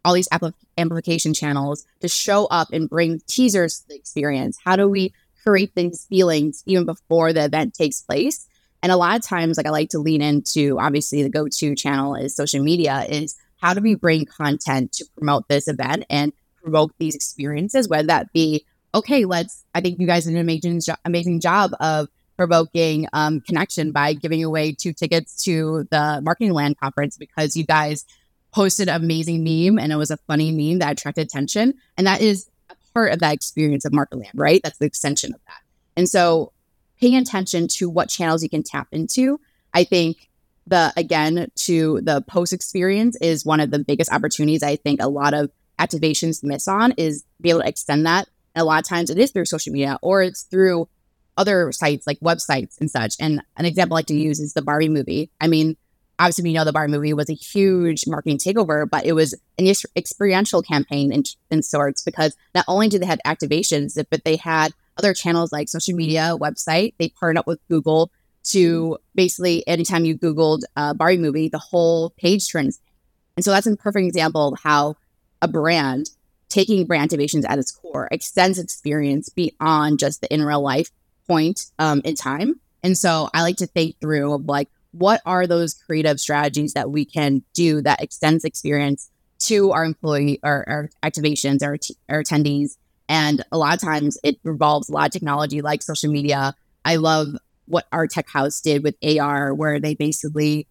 all 0.06 0.13
these 0.13 0.30
amplification 0.78 1.34
channels 1.34 1.86
to 2.02 2.08
show 2.08 2.46
up 2.46 2.69
and 2.72 2.89
bring 2.89 3.19
teasers 3.28 3.80
to 3.80 3.88
the 3.89 3.96
experience? 3.96 4.60
How 4.63 4.76
do 4.76 4.88
we 4.88 5.13
create 5.43 5.74
these 5.76 6.06
feelings 6.06 6.63
even 6.67 6.86
before 6.86 7.34
the 7.34 7.46
event 7.46 7.74
takes 7.74 8.02
place? 8.02 8.48
And 8.84 8.91
a 8.91 8.98
lot 8.98 9.15
of 9.15 9.24
times, 9.24 9.58
like 9.58 9.65
I 9.65 9.72
like 9.72 9.89
to 9.89 10.00
lean 10.00 10.22
into, 10.22 10.78
obviously, 10.80 11.24
the 11.24 11.30
go 11.30 11.48
to 11.48 11.76
channel 11.76 12.15
is 12.15 12.36
social 12.36 12.63
media, 12.63 13.06
is 13.10 13.36
how 13.60 13.74
do 13.74 13.82
we 13.82 13.96
bring 13.96 14.26
content 14.26 14.91
to 14.93 15.06
promote 15.17 15.48
this 15.48 15.67
event 15.67 16.06
and 16.10 16.32
provoke 16.62 16.91
these 17.00 17.15
experiences, 17.15 17.88
whether 17.88 18.08
that 18.08 18.32
be, 18.34 18.65
okay, 18.93 19.26
let's, 19.26 19.63
I 19.74 19.82
think 19.82 20.00
you 20.00 20.06
guys 20.06 20.26
did 20.26 20.34
an 20.34 20.39
amazing, 20.39 20.82
amazing 21.06 21.39
job 21.39 21.72
of 21.80 22.08
provoking 22.38 23.08
um, 23.13 23.41
connection 23.41 23.91
by 23.91 24.13
giving 24.13 24.43
away 24.43 24.72
two 24.74 24.93
tickets 24.93 25.43
to 25.43 25.88
the 25.91 26.22
Marketing 26.24 26.54
Land 26.54 26.80
conference 26.80 27.17
because 27.17 27.56
you 27.56 27.65
guys 27.65 28.06
posted 28.54 28.88
an 28.88 28.96
amazing 28.96 29.43
meme 29.43 29.80
and 29.80 29.91
it 29.91 29.96
was 29.96 30.12
a 30.12 30.17
funny 30.17 30.52
meme 30.52 30.80
that 30.80 30.93
attracted 30.93 31.26
attention. 31.26 31.74
And 31.98 32.08
that 32.08 32.22
is 32.22 32.50
a 32.69 32.76
part 32.93 33.12
of 33.12 33.19
that 33.19 33.34
experience 33.34 33.86
of 33.86 33.93
Marketing 33.93 34.24
Land, 34.24 34.34
right? 34.36 34.62
That's 34.63 34.78
the 34.78 34.86
extension 34.86 35.34
of 35.34 35.39
that. 35.48 35.62
And 35.96 36.08
so 36.08 36.54
paying 37.00 37.15
attention 37.15 37.67
to 37.67 37.89
what 37.89 38.10
channels 38.10 38.43
you 38.43 38.50
can 38.50 38.63
tap 38.63 38.88
into, 38.91 39.39
I 39.74 39.84
think 39.84 40.30
the 40.65 40.93
again 40.96 41.52
to 41.56 42.00
the 42.02 42.22
post 42.22 42.54
experience 42.54 43.17
is 43.19 43.46
one 43.46 43.60
of 43.60 43.69
the 43.69 43.80
biggest 43.80 44.12
opportunities 44.13 44.63
I 44.63 44.78
think 44.78 45.02
a 45.02 45.10
lot 45.10 45.34
of 45.34 45.52
activations 45.80 46.43
miss 46.43 46.67
on 46.67 46.93
is 46.98 47.26
be 47.41 47.50
able 47.50 47.62
to 47.62 47.67
extend 47.67 48.06
that. 48.06 48.30
And 48.56 48.62
a 48.62 48.65
lot 48.65 48.80
of 48.80 48.88
times 48.88 49.10
it 49.10 49.17
is 49.17 49.32
through 49.32 49.46
social 49.46 49.74
media 49.74 49.98
or 50.02 50.22
it's 50.22 50.43
through 50.43 50.88
other 51.38 51.72
sites 51.72 52.06
like 52.08 52.19
websites 52.19 52.80
and 52.80 52.89
such. 52.89 53.15
And 53.19 53.41
an 53.58 53.65
example 53.65 53.96
I 53.96 54.00
like 54.00 54.06
to 54.08 54.15
use 54.15 54.39
is 54.39 54.54
the 54.54 54.62
Barbie 54.62 54.89
movie. 54.89 55.30
I 55.41 55.48
mean, 55.48 55.78
obviously, 56.19 56.43
we 56.43 56.54
know 56.54 56.63
the 56.63 56.74
Barbie 56.74 56.93
movie 56.93 57.13
was 57.13 57.30
a 57.30 57.34
huge 57.34 58.06
marketing 58.08 58.38
takeover, 58.38 58.89
but 58.89 59.06
it 59.06 59.13
was 59.13 59.34
an 59.58 59.72
experiential 59.96 60.62
campaign 60.62 61.12
in, 61.12 61.24
in 61.50 61.63
sorts 61.63 62.04
because 62.04 62.36
not 62.54 62.65
only 62.67 62.88
did 62.88 63.02
they 63.02 63.08
have 63.08 63.19
activations, 63.26 64.02
but 64.10 64.24
they 64.24 64.36
had 64.36 64.74
other 64.98 65.13
channels 65.13 65.52
like 65.52 65.69
social 65.69 65.96
media, 65.96 66.36
website. 66.39 66.93
They 67.00 67.10
partnered 67.10 67.39
up 67.39 67.48
with 67.48 67.60
Google 67.67 68.12
to 68.46 68.98
basically, 69.15 69.65
anytime 69.67 70.06
you 70.06 70.17
Googled 70.17 70.63
uh, 70.76 70.93
Barbie 70.93 71.17
movie, 71.17 71.50
the 71.50 71.58
whole 71.58 72.12
page 72.12 72.52
turns. 72.52 72.80
And 73.36 73.43
so 73.43 73.52
that's 73.52 73.65
a 73.65 73.76
perfect 73.76 74.06
example 74.06 74.54
of 74.54 74.60
how 74.60 74.96
a 75.41 75.48
brand 75.48 76.10
taking 76.50 76.86
brand 76.86 77.10
activations 77.10 77.46
at 77.48 77.58
its 77.58 77.72
core 77.72 78.08
extends 78.12 78.60
experience 78.60 79.30
beyond 79.30 79.98
just 79.98 80.22
the 80.22 80.32
in 80.32 80.43
real 80.43 80.62
life 80.62 80.91
point 81.27 81.67
um, 81.79 82.01
in 82.03 82.15
time. 82.15 82.59
And 82.83 82.97
so 82.97 83.29
I 83.33 83.41
like 83.41 83.57
to 83.57 83.67
think 83.67 83.99
through 84.01 84.33
of 84.33 84.45
like, 84.45 84.69
what 84.91 85.21
are 85.25 85.47
those 85.47 85.73
creative 85.73 86.19
strategies 86.19 86.73
that 86.73 86.91
we 86.91 87.05
can 87.05 87.43
do 87.53 87.81
that 87.81 88.01
extends 88.01 88.43
experience 88.43 89.09
to 89.39 89.71
our 89.71 89.83
employee 89.83 90.39
or 90.43 90.63
our 90.67 90.89
activations, 91.03 91.63
our, 91.63 91.77
t- 91.77 91.97
our 92.09 92.23
attendees. 92.23 92.77
And 93.09 93.43
a 93.51 93.57
lot 93.57 93.73
of 93.73 93.81
times 93.81 94.17
it 94.23 94.38
involves 94.45 94.89
a 94.89 94.93
lot 94.93 95.07
of 95.07 95.12
technology 95.12 95.62
like 95.62 95.81
social 95.81 96.12
media. 96.12 96.55
I 96.86 96.97
love 96.97 97.29
what 97.65 97.88
ARTECHOUSE 97.91 98.62
did 98.62 98.83
with 98.83 98.95
AR, 99.03 99.53
where 99.53 99.79
they 99.79 99.95
basically, 99.95 100.67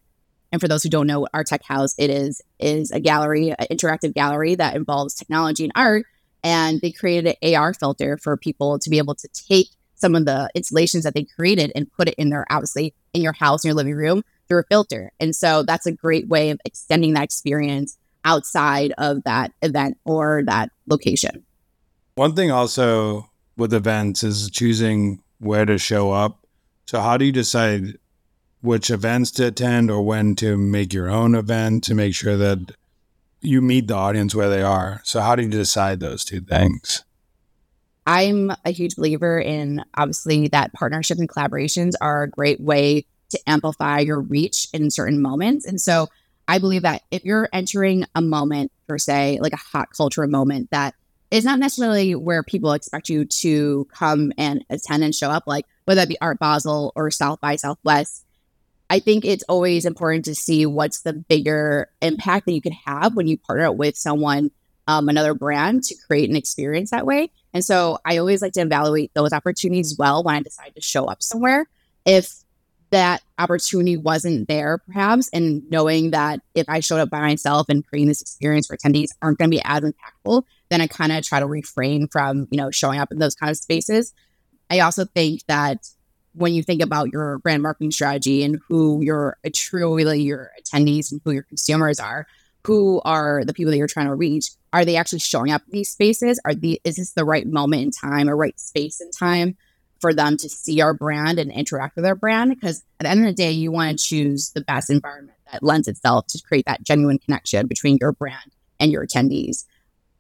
and 0.50 0.60
for 0.60 0.68
those 0.68 0.82
who 0.82 0.88
don't 0.88 1.06
know 1.06 1.20
what 1.20 1.32
ARTECHOUSE 1.32 1.94
it 1.98 2.10
is, 2.10 2.40
is 2.58 2.90
a 2.90 3.00
gallery, 3.00 3.50
an 3.50 3.66
interactive 3.70 4.14
gallery 4.14 4.54
that 4.54 4.76
involves 4.76 5.14
technology 5.14 5.64
and 5.64 5.72
art. 5.74 6.06
And 6.44 6.80
they 6.80 6.90
created 6.90 7.36
an 7.40 7.54
AR 7.54 7.72
filter 7.74 8.18
for 8.18 8.36
people 8.36 8.78
to 8.78 8.90
be 8.90 8.98
able 8.98 9.14
to 9.14 9.28
take 9.28 9.68
some 10.02 10.14
of 10.14 10.26
the 10.26 10.50
installations 10.54 11.04
that 11.04 11.14
they 11.14 11.24
created 11.24 11.72
and 11.74 11.90
put 11.92 12.08
it 12.08 12.14
in 12.18 12.28
their 12.28 12.44
obviously 12.50 12.92
in 13.14 13.22
your 13.22 13.32
house 13.32 13.64
in 13.64 13.68
your 13.68 13.76
living 13.76 13.94
room 13.94 14.22
through 14.48 14.60
a 14.60 14.64
filter. 14.64 15.12
And 15.20 15.34
so 15.34 15.62
that's 15.62 15.86
a 15.86 15.92
great 15.92 16.28
way 16.28 16.50
of 16.50 16.60
extending 16.66 17.14
that 17.14 17.22
experience 17.22 17.96
outside 18.24 18.92
of 18.98 19.22
that 19.24 19.52
event 19.62 19.96
or 20.04 20.42
that 20.46 20.70
location. 20.86 21.44
One 22.16 22.34
thing 22.34 22.50
also 22.50 23.30
with 23.56 23.72
events 23.72 24.22
is 24.22 24.50
choosing 24.50 25.22
where 25.38 25.64
to 25.64 25.78
show 25.78 26.10
up. 26.10 26.46
So, 26.86 27.00
how 27.00 27.16
do 27.16 27.24
you 27.24 27.32
decide 27.32 27.98
which 28.60 28.90
events 28.90 29.30
to 29.32 29.46
attend 29.46 29.90
or 29.90 30.02
when 30.02 30.36
to 30.36 30.56
make 30.56 30.92
your 30.92 31.10
own 31.10 31.34
event 31.34 31.84
to 31.84 31.94
make 31.94 32.14
sure 32.14 32.36
that 32.36 32.72
you 33.40 33.60
meet 33.60 33.88
the 33.88 33.94
audience 33.94 34.34
where 34.34 34.50
they 34.50 34.62
are? 34.62 35.00
So, 35.04 35.20
how 35.20 35.36
do 35.36 35.42
you 35.42 35.48
decide 35.48 36.00
those 36.00 36.24
two 36.24 36.40
things? 36.40 37.04
I'm 38.06 38.50
a 38.64 38.70
huge 38.70 38.96
believer 38.96 39.38
in 39.38 39.84
obviously 39.94 40.48
that 40.48 40.72
partnerships 40.72 41.20
and 41.20 41.28
collaborations 41.28 41.92
are 42.00 42.24
a 42.24 42.30
great 42.30 42.60
way 42.60 43.06
to 43.30 43.40
amplify 43.46 44.00
your 44.00 44.20
reach 44.20 44.68
in 44.72 44.90
certain 44.90 45.22
moments. 45.22 45.64
And 45.66 45.80
so, 45.80 46.08
I 46.48 46.58
believe 46.58 46.82
that 46.82 47.02
if 47.10 47.24
you're 47.24 47.48
entering 47.52 48.04
a 48.14 48.20
moment, 48.20 48.72
per 48.88 48.98
se, 48.98 49.38
like 49.40 49.52
a 49.52 49.56
hot 49.56 49.90
culture 49.96 50.26
moment 50.26 50.70
that 50.70 50.94
is 51.30 51.44
not 51.44 51.58
necessarily 51.58 52.14
where 52.14 52.42
people 52.42 52.72
expect 52.72 53.08
you 53.08 53.24
to 53.24 53.86
come 53.90 54.32
and 54.36 54.64
attend 54.68 55.02
and 55.02 55.14
show 55.14 55.30
up, 55.30 55.44
like 55.46 55.64
whether 55.84 56.00
that 56.00 56.08
be 56.08 56.20
Art 56.20 56.38
Basel 56.38 56.92
or 56.94 57.10
South 57.10 57.40
by 57.40 57.56
Southwest, 57.56 58.26
I 58.90 58.98
think 58.98 59.24
it's 59.24 59.44
always 59.48 59.86
important 59.86 60.26
to 60.26 60.34
see 60.34 60.66
what's 60.66 61.00
the 61.00 61.14
bigger 61.14 61.88
impact 62.02 62.44
that 62.44 62.52
you 62.52 62.60
can 62.60 62.76
have 62.84 63.16
when 63.16 63.26
you 63.26 63.38
partner 63.38 63.72
with 63.72 63.96
someone, 63.96 64.50
um, 64.86 65.08
another 65.08 65.34
brand 65.34 65.84
to 65.84 65.94
create 66.06 66.28
an 66.28 66.36
experience 66.36 66.90
that 66.90 67.06
way. 67.06 67.30
And 67.54 67.64
so 67.64 67.98
I 68.04 68.16
always 68.16 68.42
like 68.42 68.52
to 68.54 68.60
evaluate 68.60 69.12
those 69.14 69.32
opportunities 69.32 69.96
well 69.98 70.22
when 70.22 70.34
I 70.36 70.42
decide 70.42 70.74
to 70.74 70.80
show 70.80 71.06
up 71.06 71.22
somewhere. 71.22 71.66
If 72.04 72.42
that 72.90 73.22
opportunity 73.38 73.96
wasn't 73.96 74.48
there, 74.48 74.78
perhaps, 74.78 75.28
and 75.32 75.62
knowing 75.70 76.10
that 76.10 76.40
if 76.54 76.68
I 76.68 76.80
showed 76.80 77.00
up 77.00 77.10
by 77.10 77.20
myself 77.20 77.68
and 77.68 77.86
creating 77.86 78.08
this 78.08 78.20
experience 78.20 78.66
for 78.66 78.76
attendees 78.76 79.08
aren't 79.22 79.38
going 79.38 79.50
to 79.50 79.56
be 79.56 79.62
as 79.64 79.80
impactful, 79.80 80.44
then 80.68 80.80
I 80.80 80.86
kind 80.86 81.12
of 81.12 81.24
try 81.24 81.40
to 81.40 81.46
refrain 81.46 82.06
from, 82.08 82.48
you 82.50 82.58
know, 82.58 82.70
showing 82.70 83.00
up 83.00 83.10
in 83.10 83.18
those 83.18 83.34
kind 83.34 83.50
of 83.50 83.56
spaces. 83.56 84.12
I 84.70 84.80
also 84.80 85.04
think 85.04 85.44
that 85.46 85.88
when 86.34 86.54
you 86.54 86.62
think 86.62 86.82
about 86.82 87.12
your 87.12 87.38
brand 87.38 87.62
marketing 87.62 87.90
strategy 87.90 88.42
and 88.42 88.58
who 88.68 89.02
your 89.02 89.36
truly 89.54 90.22
your 90.22 90.50
attendees 90.60 91.12
and 91.12 91.20
who 91.24 91.32
your 91.32 91.42
consumers 91.42 92.00
are, 92.00 92.26
who 92.64 93.00
are 93.04 93.44
the 93.44 93.54
people 93.54 93.70
that 93.70 93.78
you're 93.78 93.88
trying 93.88 94.06
to 94.06 94.14
reach, 94.14 94.50
are 94.72 94.84
they 94.84 94.96
actually 94.96 95.18
showing 95.18 95.50
up 95.50 95.62
in 95.66 95.72
these 95.72 95.90
spaces? 95.90 96.40
Are 96.44 96.54
the 96.54 96.80
is 96.84 96.96
this 96.96 97.12
the 97.12 97.24
right 97.24 97.46
moment 97.46 97.82
in 97.82 97.90
time, 97.90 98.28
a 98.28 98.34
right 98.34 98.58
space 98.58 99.00
and 99.00 99.12
time? 99.12 99.56
for 100.02 100.12
them 100.12 100.36
to 100.36 100.48
see 100.48 100.80
our 100.80 100.92
brand 100.92 101.38
and 101.38 101.52
interact 101.52 101.94
with 101.94 102.04
our 102.04 102.16
brand. 102.16 102.50
Because 102.50 102.82
at 102.98 103.04
the 103.04 103.08
end 103.08 103.20
of 103.20 103.26
the 103.26 103.32
day, 103.32 103.52
you 103.52 103.70
want 103.70 103.96
to 103.96 104.04
choose 104.04 104.50
the 104.50 104.60
best 104.60 104.90
environment 104.90 105.38
that 105.50 105.62
lends 105.62 105.86
itself 105.86 106.26
to 106.26 106.42
create 106.42 106.66
that 106.66 106.82
genuine 106.82 107.20
connection 107.20 107.68
between 107.68 107.98
your 108.00 108.12
brand 108.12 108.50
and 108.80 108.90
your 108.90 109.06
attendees. 109.06 109.64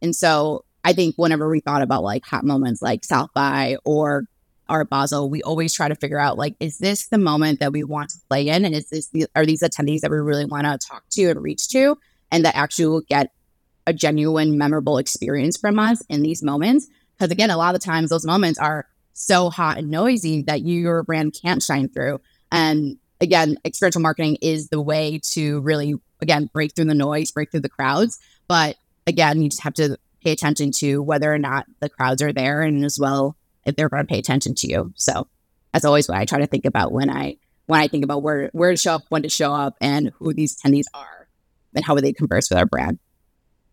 And 0.00 0.14
so 0.14 0.64
I 0.84 0.92
think 0.92 1.16
whenever 1.16 1.50
we 1.50 1.58
thought 1.58 1.82
about 1.82 2.04
like 2.04 2.24
hot 2.24 2.44
moments 2.44 2.80
like 2.80 3.04
South 3.04 3.30
by 3.34 3.76
or 3.84 4.24
Art 4.68 4.88
Basel, 4.88 5.28
we 5.28 5.42
always 5.42 5.74
try 5.74 5.88
to 5.88 5.96
figure 5.96 6.18
out 6.18 6.38
like, 6.38 6.54
is 6.60 6.78
this 6.78 7.08
the 7.08 7.18
moment 7.18 7.58
that 7.58 7.72
we 7.72 7.82
want 7.82 8.10
to 8.10 8.18
play 8.28 8.48
in? 8.48 8.64
And 8.64 8.76
is 8.76 8.88
this 8.88 9.10
are 9.34 9.44
these 9.44 9.64
attendees 9.64 10.00
that 10.00 10.12
we 10.12 10.18
really 10.18 10.44
want 10.44 10.64
to 10.64 10.78
talk 10.78 11.02
to 11.10 11.24
and 11.24 11.42
reach 11.42 11.68
to 11.70 11.98
and 12.32 12.44
that 12.44 12.56
actually 12.56 12.86
will 12.86 13.02
get 13.02 13.30
a 13.86 13.92
genuine, 13.92 14.58
memorable 14.58 14.98
experience 14.98 15.56
from 15.56 15.78
us 15.78 16.02
in 16.08 16.22
these 16.22 16.42
moments? 16.42 16.88
Because 17.16 17.30
again, 17.30 17.50
a 17.50 17.56
lot 17.56 17.74
of 17.74 17.80
the 17.80 17.84
times 17.84 18.10
those 18.10 18.26
moments 18.26 18.58
are 18.58 18.86
so 19.12 19.50
hot 19.50 19.78
and 19.78 19.90
noisy 19.90 20.42
that 20.42 20.62
you, 20.62 20.80
your 20.80 21.02
brand 21.04 21.36
can't 21.40 21.62
shine 21.62 21.88
through. 21.88 22.20
And 22.50 22.96
again, 23.20 23.56
experiential 23.64 24.00
marketing 24.00 24.38
is 24.42 24.68
the 24.68 24.80
way 24.80 25.20
to 25.32 25.60
really, 25.60 25.94
again, 26.20 26.50
break 26.52 26.74
through 26.74 26.86
the 26.86 26.94
noise, 26.94 27.30
break 27.30 27.50
through 27.50 27.60
the 27.60 27.68
crowds. 27.68 28.18
But 28.48 28.76
again, 29.06 29.42
you 29.42 29.48
just 29.48 29.62
have 29.62 29.74
to 29.74 29.96
pay 30.22 30.32
attention 30.32 30.70
to 30.70 31.02
whether 31.02 31.32
or 31.32 31.38
not 31.38 31.66
the 31.80 31.88
crowds 31.88 32.22
are 32.22 32.32
there 32.32 32.62
and 32.62 32.84
as 32.84 32.98
well 32.98 33.36
if 33.64 33.76
they're 33.76 33.88
going 33.88 34.02
to 34.02 34.08
pay 34.08 34.18
attention 34.18 34.54
to 34.56 34.68
you. 34.68 34.92
So 34.96 35.28
that's 35.72 35.84
always 35.84 36.08
what 36.08 36.18
I 36.18 36.24
try 36.24 36.38
to 36.38 36.46
think 36.46 36.64
about 36.64 36.92
when 36.92 37.10
I 37.10 37.36
when 37.66 37.80
I 37.80 37.88
think 37.88 38.04
about 38.04 38.22
where 38.22 38.50
where 38.52 38.70
to 38.70 38.76
show 38.76 38.94
up, 38.94 39.02
when 39.08 39.22
to 39.22 39.28
show 39.28 39.52
up, 39.52 39.76
and 39.80 40.12
who 40.18 40.34
these 40.34 40.56
attendees 40.56 40.84
are, 40.94 41.11
and 41.74 41.84
how 41.84 41.94
would 41.94 42.04
they 42.04 42.12
converse 42.12 42.50
with 42.50 42.58
our 42.58 42.66
brand. 42.66 42.98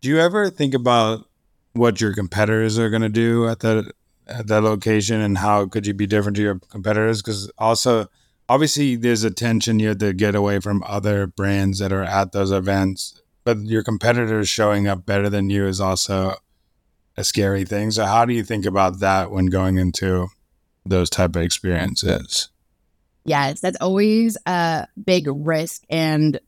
Do 0.00 0.08
you 0.08 0.18
ever 0.18 0.50
think 0.50 0.74
about 0.74 1.26
what 1.72 2.00
your 2.00 2.14
competitors 2.14 2.78
are 2.78 2.90
going 2.90 3.02
to 3.02 3.08
do 3.08 3.48
at 3.48 3.60
the 3.60 3.92
at 4.26 4.46
that 4.46 4.62
location 4.62 5.20
and 5.20 5.38
how 5.38 5.66
could 5.66 5.86
you 5.86 5.94
be 5.94 6.06
different 6.06 6.36
to 6.36 6.42
your 6.42 6.58
competitors? 6.70 7.20
Because 7.20 7.50
also, 7.58 8.06
obviously, 8.48 8.96
there's 8.96 9.24
a 9.24 9.30
tension 9.30 9.80
you 9.80 9.88
have 9.88 9.98
to 9.98 10.12
get 10.12 10.34
away 10.34 10.60
from 10.60 10.82
other 10.86 11.26
brands 11.26 11.78
that 11.80 11.92
are 11.92 12.04
at 12.04 12.32
those 12.32 12.52
events, 12.52 13.20
but 13.44 13.58
your 13.58 13.82
competitors 13.82 14.48
showing 14.48 14.86
up 14.86 15.04
better 15.04 15.28
than 15.28 15.50
you 15.50 15.66
is 15.66 15.80
also 15.80 16.34
a 17.16 17.24
scary 17.24 17.64
thing. 17.64 17.90
So, 17.90 18.06
how 18.06 18.24
do 18.24 18.32
you 18.32 18.44
think 18.44 18.64
about 18.64 19.00
that 19.00 19.30
when 19.30 19.46
going 19.46 19.78
into 19.78 20.28
those 20.86 21.10
type 21.10 21.36
of 21.36 21.42
experiences? 21.42 22.48
Yes, 23.24 23.60
that's 23.60 23.76
always 23.80 24.36
a 24.46 24.86
big 25.04 25.26
risk 25.28 25.82
and 25.90 26.40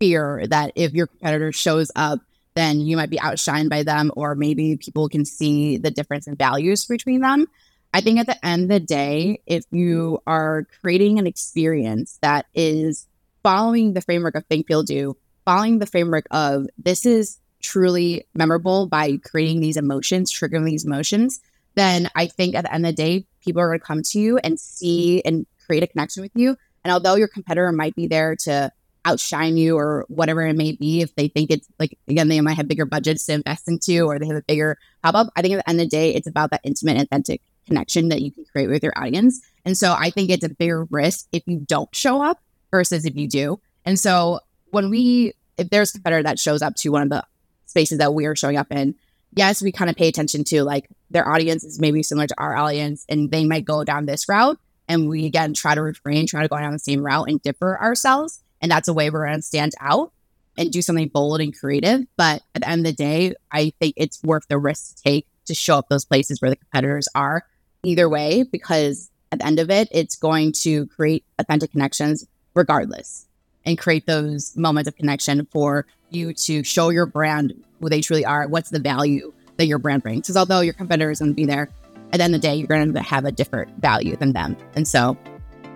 fear 0.00 0.46
that 0.48 0.72
if 0.74 0.92
your 0.92 1.06
competitor 1.06 1.52
shows 1.52 1.90
up 1.96 2.20
then 2.58 2.80
you 2.80 2.96
might 2.96 3.08
be 3.08 3.18
outshined 3.18 3.70
by 3.70 3.84
them, 3.84 4.10
or 4.16 4.34
maybe 4.34 4.76
people 4.76 5.08
can 5.08 5.24
see 5.24 5.76
the 5.76 5.92
difference 5.92 6.26
in 6.26 6.34
values 6.34 6.86
between 6.86 7.20
them. 7.20 7.46
I 7.94 8.00
think 8.00 8.18
at 8.18 8.26
the 8.26 8.44
end 8.44 8.64
of 8.64 8.68
the 8.68 8.80
day, 8.80 9.40
if 9.46 9.64
you 9.70 10.20
are 10.26 10.66
creating 10.80 11.20
an 11.20 11.26
experience 11.28 12.18
that 12.20 12.46
is 12.54 13.06
following 13.44 13.92
the 13.92 14.00
framework 14.00 14.34
of 14.34 14.44
Think 14.46 14.66
Feel 14.66 14.82
Do, 14.82 15.16
following 15.44 15.78
the 15.78 15.86
framework 15.86 16.26
of 16.32 16.66
this 16.76 17.06
is 17.06 17.38
truly 17.62 18.26
memorable 18.34 18.88
by 18.88 19.18
creating 19.18 19.60
these 19.60 19.76
emotions, 19.76 20.32
triggering 20.32 20.66
these 20.66 20.84
emotions, 20.84 21.40
then 21.76 22.10
I 22.16 22.26
think 22.26 22.56
at 22.56 22.64
the 22.64 22.74
end 22.74 22.84
of 22.84 22.96
the 22.96 23.02
day, 23.02 23.24
people 23.40 23.62
are 23.62 23.68
going 23.68 23.78
to 23.78 23.86
come 23.86 24.02
to 24.02 24.18
you 24.18 24.38
and 24.38 24.58
see 24.58 25.22
and 25.22 25.46
create 25.64 25.84
a 25.84 25.86
connection 25.86 26.24
with 26.24 26.32
you. 26.34 26.56
And 26.82 26.90
although 26.90 27.14
your 27.14 27.28
competitor 27.28 27.70
might 27.70 27.94
be 27.94 28.08
there 28.08 28.34
to 28.34 28.72
outshine 29.08 29.56
you 29.56 29.76
or 29.76 30.04
whatever 30.08 30.46
it 30.46 30.56
may 30.56 30.72
be 30.72 31.00
if 31.00 31.14
they 31.14 31.28
think 31.28 31.50
it's 31.50 31.66
like 31.78 31.98
again 32.08 32.28
they 32.28 32.40
might 32.40 32.56
have 32.56 32.68
bigger 32.68 32.84
budgets 32.84 33.24
to 33.26 33.32
invest 33.32 33.68
into 33.68 34.02
or 34.02 34.18
they 34.18 34.26
have 34.26 34.36
a 34.36 34.42
bigger 34.42 34.78
pop-up 35.02 35.28
i 35.36 35.42
think 35.42 35.54
at 35.54 35.64
the 35.64 35.68
end 35.70 35.80
of 35.80 35.86
the 35.86 35.90
day 35.90 36.14
it's 36.14 36.26
about 36.26 36.50
that 36.50 36.60
intimate 36.64 37.00
authentic 37.00 37.40
connection 37.68 38.08
that 38.08 38.22
you 38.22 38.32
can 38.32 38.44
create 38.46 38.68
with 38.68 38.82
your 38.82 38.94
audience. 38.96 39.40
And 39.64 39.78
so 39.78 39.94
i 39.96 40.10
think 40.10 40.30
it's 40.30 40.44
a 40.44 40.48
bigger 40.48 40.84
risk 40.90 41.28
if 41.32 41.44
you 41.46 41.60
don't 41.60 41.94
show 41.94 42.20
up 42.20 42.40
versus 42.72 43.04
if 43.04 43.14
you 43.14 43.28
do. 43.28 43.60
And 43.84 43.98
so 43.98 44.40
when 44.70 44.90
we 44.90 45.34
if 45.56 45.70
there's 45.70 45.90
a 45.90 45.92
competitor 45.94 46.22
that 46.24 46.38
shows 46.38 46.62
up 46.62 46.74
to 46.76 46.88
one 46.88 47.02
of 47.02 47.10
the 47.10 47.24
spaces 47.66 47.98
that 47.98 48.14
we 48.14 48.26
are 48.26 48.34
showing 48.34 48.56
up 48.56 48.72
in 48.72 48.94
yes 49.36 49.60
we 49.60 49.70
kind 49.70 49.90
of 49.90 49.96
pay 49.96 50.08
attention 50.08 50.42
to 50.42 50.64
like 50.64 50.88
their 51.10 51.28
audience 51.28 51.62
is 51.62 51.78
maybe 51.78 52.02
similar 52.02 52.26
to 52.26 52.34
our 52.38 52.56
audience 52.56 53.04
and 53.08 53.30
they 53.30 53.44
might 53.44 53.64
go 53.64 53.84
down 53.84 54.06
this 54.06 54.28
route. 54.28 54.58
And 54.90 55.08
we 55.08 55.26
again 55.26 55.52
try 55.52 55.74
to 55.74 55.82
refrain 55.82 56.26
try 56.26 56.42
to 56.42 56.48
go 56.48 56.58
down 56.58 56.72
the 56.72 56.78
same 56.78 57.04
route 57.04 57.28
and 57.28 57.40
differ 57.42 57.78
ourselves 57.78 58.42
and 58.60 58.70
that's 58.70 58.88
a 58.88 58.92
way 58.92 59.10
we're 59.10 59.26
going 59.26 59.38
to 59.38 59.42
stand 59.42 59.72
out 59.80 60.12
and 60.56 60.72
do 60.72 60.82
something 60.82 61.08
bold 61.08 61.40
and 61.40 61.58
creative. 61.58 62.06
But 62.16 62.42
at 62.54 62.62
the 62.62 62.68
end 62.68 62.80
of 62.80 62.96
the 62.96 62.96
day, 62.96 63.34
I 63.52 63.72
think 63.78 63.94
it's 63.96 64.22
worth 64.22 64.46
the 64.48 64.58
risk 64.58 64.96
to 64.96 65.02
take 65.02 65.26
to 65.46 65.54
show 65.54 65.78
up 65.78 65.88
those 65.88 66.04
places 66.04 66.42
where 66.42 66.50
the 66.50 66.56
competitors 66.56 67.08
are 67.14 67.44
either 67.82 68.08
way, 68.08 68.42
because 68.42 69.10
at 69.32 69.38
the 69.38 69.46
end 69.46 69.58
of 69.58 69.70
it, 69.70 69.88
it's 69.92 70.16
going 70.16 70.52
to 70.52 70.86
create 70.86 71.24
authentic 71.38 71.70
connections 71.70 72.26
regardless 72.54 73.26
and 73.64 73.78
create 73.78 74.06
those 74.06 74.56
moments 74.56 74.88
of 74.88 74.96
connection 74.96 75.46
for 75.46 75.86
you 76.10 76.32
to 76.32 76.64
show 76.64 76.88
your 76.88 77.06
brand 77.06 77.54
who 77.80 77.88
they 77.88 78.00
truly 78.00 78.24
are, 78.24 78.48
what's 78.48 78.70
the 78.70 78.80
value 78.80 79.32
that 79.56 79.66
your 79.66 79.78
brand 79.78 80.02
brings. 80.02 80.22
Because 80.22 80.36
although 80.36 80.60
your 80.60 80.74
competitor 80.74 81.10
is 81.10 81.18
going 81.18 81.30
to 81.30 81.34
be 81.34 81.44
there, 81.44 81.70
at 82.12 82.18
the 82.18 82.24
end 82.24 82.34
of 82.34 82.40
the 82.40 82.48
day, 82.48 82.56
you're 82.56 82.66
going 82.66 82.92
to 82.92 83.00
have 83.02 83.24
a 83.24 83.32
different 83.32 83.70
value 83.80 84.16
than 84.16 84.32
them. 84.32 84.56
And 84.74 84.88
so 84.88 85.16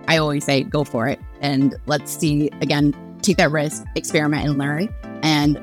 I 0.07 0.17
always 0.17 0.43
say 0.43 0.63
go 0.63 0.83
for 0.83 1.07
it 1.07 1.19
and 1.43 1.75
let's 1.85 2.17
see 2.17 2.49
again, 2.61 2.95
take 3.21 3.37
that 3.37 3.51
risk, 3.51 3.83
experiment 3.95 4.47
and 4.47 4.57
learn. 4.57 4.93
And, 5.21 5.57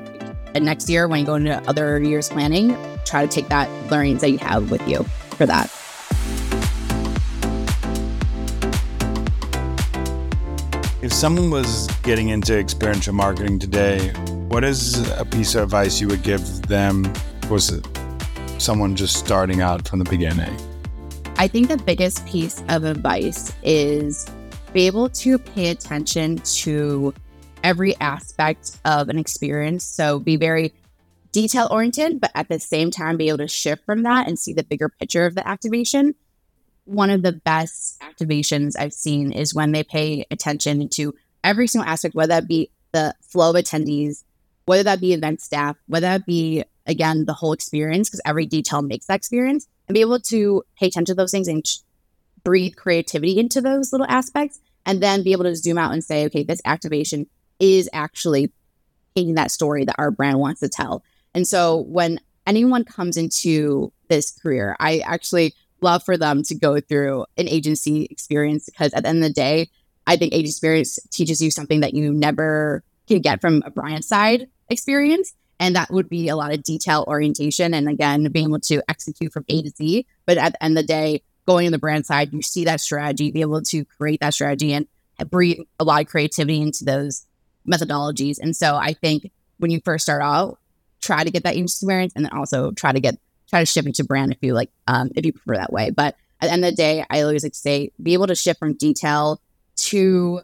and 0.55 0.63
next 0.63 0.87
year, 0.89 1.07
when 1.07 1.19
you 1.19 1.25
go 1.25 1.35
into 1.35 1.57
other 1.67 2.01
years 2.01 2.29
planning, 2.29 2.77
try 3.03 3.25
to 3.25 3.31
take 3.31 3.49
that 3.49 3.67
learnings 3.91 4.21
that 4.21 4.29
you 4.29 4.37
have 4.37 4.71
with 4.71 4.87
you 4.87 5.03
for 5.31 5.45
that. 5.45 5.69
If 11.01 11.11
someone 11.11 11.49
was 11.49 11.87
getting 12.03 12.29
into 12.29 12.57
experiential 12.57 13.13
marketing 13.13 13.57
today, 13.57 14.09
what 14.49 14.63
is 14.63 15.09
a 15.17 15.25
piece 15.25 15.55
of 15.55 15.63
advice 15.63 15.99
you 15.99 16.07
would 16.07 16.21
give 16.21 16.61
them? 16.63 17.11
Was 17.49 17.71
it 17.71 17.87
someone 18.59 18.95
just 18.95 19.15
starting 19.15 19.61
out 19.61 19.87
from 19.87 19.97
the 19.97 20.05
beginning? 20.05 20.55
I 21.37 21.47
think 21.47 21.69
the 21.69 21.77
biggest 21.77 22.23
piece 22.27 22.63
of 22.69 22.83
advice 22.83 23.51
is 23.63 24.29
be 24.73 24.87
able 24.87 25.09
to 25.09 25.37
pay 25.37 25.69
attention 25.69 26.37
to 26.37 27.13
every 27.63 27.95
aspect 27.99 28.77
of 28.85 29.09
an 29.09 29.17
experience. 29.17 29.83
So 29.83 30.19
be 30.19 30.35
very 30.35 30.73
detail 31.31 31.67
oriented, 31.71 32.19
but 32.19 32.31
at 32.35 32.49
the 32.49 32.59
same 32.59 32.91
time, 32.91 33.17
be 33.17 33.29
able 33.29 33.39
to 33.39 33.47
shift 33.47 33.85
from 33.85 34.03
that 34.03 34.27
and 34.27 34.39
see 34.39 34.53
the 34.53 34.63
bigger 34.63 34.89
picture 34.89 35.25
of 35.25 35.35
the 35.35 35.47
activation 35.47 36.15
one 36.85 37.09
of 37.09 37.21
the 37.21 37.31
best 37.31 38.01
activations 38.01 38.75
I've 38.77 38.93
seen 38.93 39.31
is 39.31 39.53
when 39.53 39.71
they 39.71 39.83
pay 39.83 40.25
attention 40.31 40.89
to 40.89 41.15
every 41.43 41.67
single 41.67 41.89
aspect, 41.89 42.15
whether 42.15 42.29
that 42.29 42.47
be 42.47 42.69
the 42.91 43.15
flow 43.21 43.51
of 43.51 43.55
attendees, 43.55 44.23
whether 44.65 44.83
that 44.83 44.99
be 44.99 45.13
event 45.13 45.41
staff, 45.41 45.77
whether 45.87 46.07
that 46.07 46.25
be, 46.25 46.63
again, 46.85 47.25
the 47.25 47.33
whole 47.33 47.53
experience, 47.53 48.09
because 48.09 48.21
every 48.25 48.45
detail 48.45 48.81
makes 48.81 49.05
that 49.05 49.15
experience, 49.15 49.67
and 49.87 49.93
be 49.93 50.01
able 50.01 50.19
to 50.19 50.63
pay 50.77 50.87
attention 50.87 51.05
to 51.05 51.15
those 51.15 51.31
things 51.31 51.47
and 51.47 51.65
breathe 52.43 52.75
creativity 52.75 53.39
into 53.39 53.61
those 53.61 53.91
little 53.91 54.07
aspects, 54.09 54.59
and 54.85 55.01
then 55.01 55.23
be 55.23 55.31
able 55.31 55.43
to 55.43 55.55
zoom 55.55 55.77
out 55.77 55.93
and 55.93 56.03
say, 56.03 56.25
okay, 56.25 56.43
this 56.43 56.61
activation 56.65 57.27
is 57.59 57.89
actually 57.93 58.51
painting 59.15 59.35
that 59.35 59.51
story 59.51 59.85
that 59.85 59.95
our 59.97 60.11
brand 60.11 60.39
wants 60.39 60.61
to 60.61 60.69
tell. 60.69 61.03
And 61.33 61.47
so 61.47 61.81
when 61.81 62.19
anyone 62.47 62.83
comes 62.83 63.17
into 63.17 63.91
this 64.07 64.31
career, 64.31 64.75
I 64.79 64.99
actually 64.99 65.53
love 65.81 66.03
for 66.03 66.17
them 66.17 66.43
to 66.43 66.55
go 66.55 66.79
through 66.79 67.25
an 67.37 67.47
agency 67.47 68.05
experience 68.05 68.65
because 68.65 68.93
at 68.93 69.03
the 69.03 69.09
end 69.09 69.23
of 69.23 69.29
the 69.29 69.33
day, 69.33 69.69
I 70.07 70.17
think 70.17 70.33
agency 70.33 70.51
experience 70.51 70.99
teaches 71.11 71.41
you 71.41 71.51
something 71.51 71.81
that 71.81 71.93
you 71.93 72.11
never 72.13 72.83
can 73.07 73.21
get 73.21 73.41
from 73.41 73.61
a 73.65 73.71
brand 73.71 74.05
side 74.05 74.47
experience. 74.69 75.33
And 75.59 75.75
that 75.75 75.91
would 75.91 76.09
be 76.09 76.27
a 76.27 76.35
lot 76.35 76.51
of 76.51 76.63
detail 76.63 77.05
orientation 77.07 77.73
and 77.73 77.87
again, 77.87 78.31
being 78.31 78.47
able 78.47 78.59
to 78.61 78.81
execute 78.89 79.31
from 79.31 79.45
A 79.47 79.61
to 79.61 79.69
Z. 79.69 80.07
But 80.25 80.37
at 80.37 80.53
the 80.53 80.63
end 80.63 80.77
of 80.77 80.83
the 80.83 80.87
day, 80.87 81.21
going 81.45 81.65
on 81.65 81.71
the 81.71 81.79
brand 81.79 82.05
side, 82.05 82.33
you 82.33 82.41
see 82.41 82.65
that 82.65 82.81
strategy, 82.81 83.31
be 83.31 83.41
able 83.41 83.61
to 83.61 83.85
create 83.85 84.19
that 84.21 84.33
strategy 84.33 84.73
and 84.73 84.87
breathe 85.29 85.59
a 85.79 85.83
lot 85.83 86.01
of 86.01 86.07
creativity 86.07 86.61
into 86.61 86.85
those 86.85 87.25
methodologies. 87.69 88.39
And 88.39 88.55
so 88.55 88.75
I 88.75 88.93
think 88.93 89.31
when 89.57 89.71
you 89.71 89.81
first 89.83 90.03
start 90.03 90.21
out, 90.21 90.59
try 91.01 91.23
to 91.23 91.31
get 91.31 91.43
that 91.43 91.53
agency 91.53 91.85
experience 91.85 92.13
and 92.15 92.25
then 92.25 92.31
also 92.33 92.71
try 92.71 92.91
to 92.91 92.99
get 92.99 93.17
try 93.49 93.59
to 93.59 93.65
shift 93.65 93.85
into 93.85 94.03
brand 94.03 94.31
if 94.31 94.37
you 94.41 94.53
like, 94.53 94.69
um, 94.87 95.09
if 95.15 95.25
you 95.25 95.33
prefer 95.33 95.57
that 95.57 95.73
way. 95.73 95.89
But 95.89 96.15
at 96.39 96.47
the 96.47 96.53
end 96.53 96.63
of 96.63 96.71
the 96.71 96.75
day, 96.75 97.05
I 97.09 97.21
always 97.21 97.43
like 97.43 97.53
say, 97.53 97.91
be 98.01 98.13
able 98.13 98.27
to 98.27 98.35
shift 98.35 98.59
from 98.59 98.73
detail 98.73 99.41
to 99.75 100.41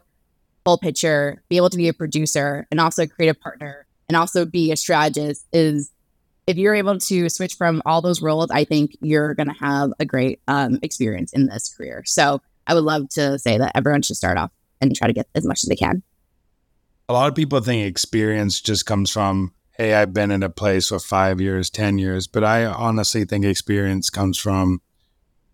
full 0.64 0.78
picture, 0.78 1.42
be 1.48 1.56
able 1.56 1.70
to 1.70 1.76
be 1.78 1.88
a 1.88 1.94
producer 1.94 2.66
and 2.70 2.78
also 2.78 3.04
a 3.04 3.06
creative 3.06 3.40
partner 3.40 3.86
and 4.08 4.16
also 4.16 4.44
be 4.44 4.72
a 4.72 4.76
strategist 4.76 5.46
is 5.52 5.90
if 6.48 6.56
you're 6.56 6.74
able 6.74 6.98
to 6.98 7.28
switch 7.28 7.54
from 7.56 7.82
all 7.84 8.00
those 8.00 8.22
roles, 8.22 8.50
I 8.50 8.64
think 8.64 8.96
you're 9.02 9.34
going 9.34 9.50
to 9.50 9.60
have 9.60 9.92
a 10.00 10.06
great 10.06 10.40
um, 10.48 10.78
experience 10.82 11.34
in 11.34 11.46
this 11.46 11.72
career. 11.72 12.02
So 12.06 12.40
I 12.66 12.72
would 12.72 12.84
love 12.84 13.10
to 13.10 13.38
say 13.38 13.58
that 13.58 13.72
everyone 13.74 14.00
should 14.00 14.16
start 14.16 14.38
off 14.38 14.50
and 14.80 14.96
try 14.96 15.08
to 15.08 15.12
get 15.12 15.28
as 15.34 15.44
much 15.44 15.62
as 15.62 15.68
they 15.68 15.76
can. 15.76 16.02
A 17.06 17.12
lot 17.12 17.28
of 17.28 17.34
people 17.34 17.60
think 17.60 17.86
experience 17.86 18.62
just 18.62 18.86
comes 18.86 19.10
from 19.10 19.52
hey, 19.72 19.94
I've 19.94 20.12
been 20.12 20.32
in 20.32 20.42
a 20.42 20.50
place 20.50 20.88
for 20.88 20.98
five 20.98 21.40
years, 21.40 21.70
10 21.70 21.98
years, 21.98 22.26
but 22.26 22.42
I 22.42 22.64
honestly 22.64 23.24
think 23.24 23.44
experience 23.44 24.10
comes 24.10 24.36
from 24.36 24.80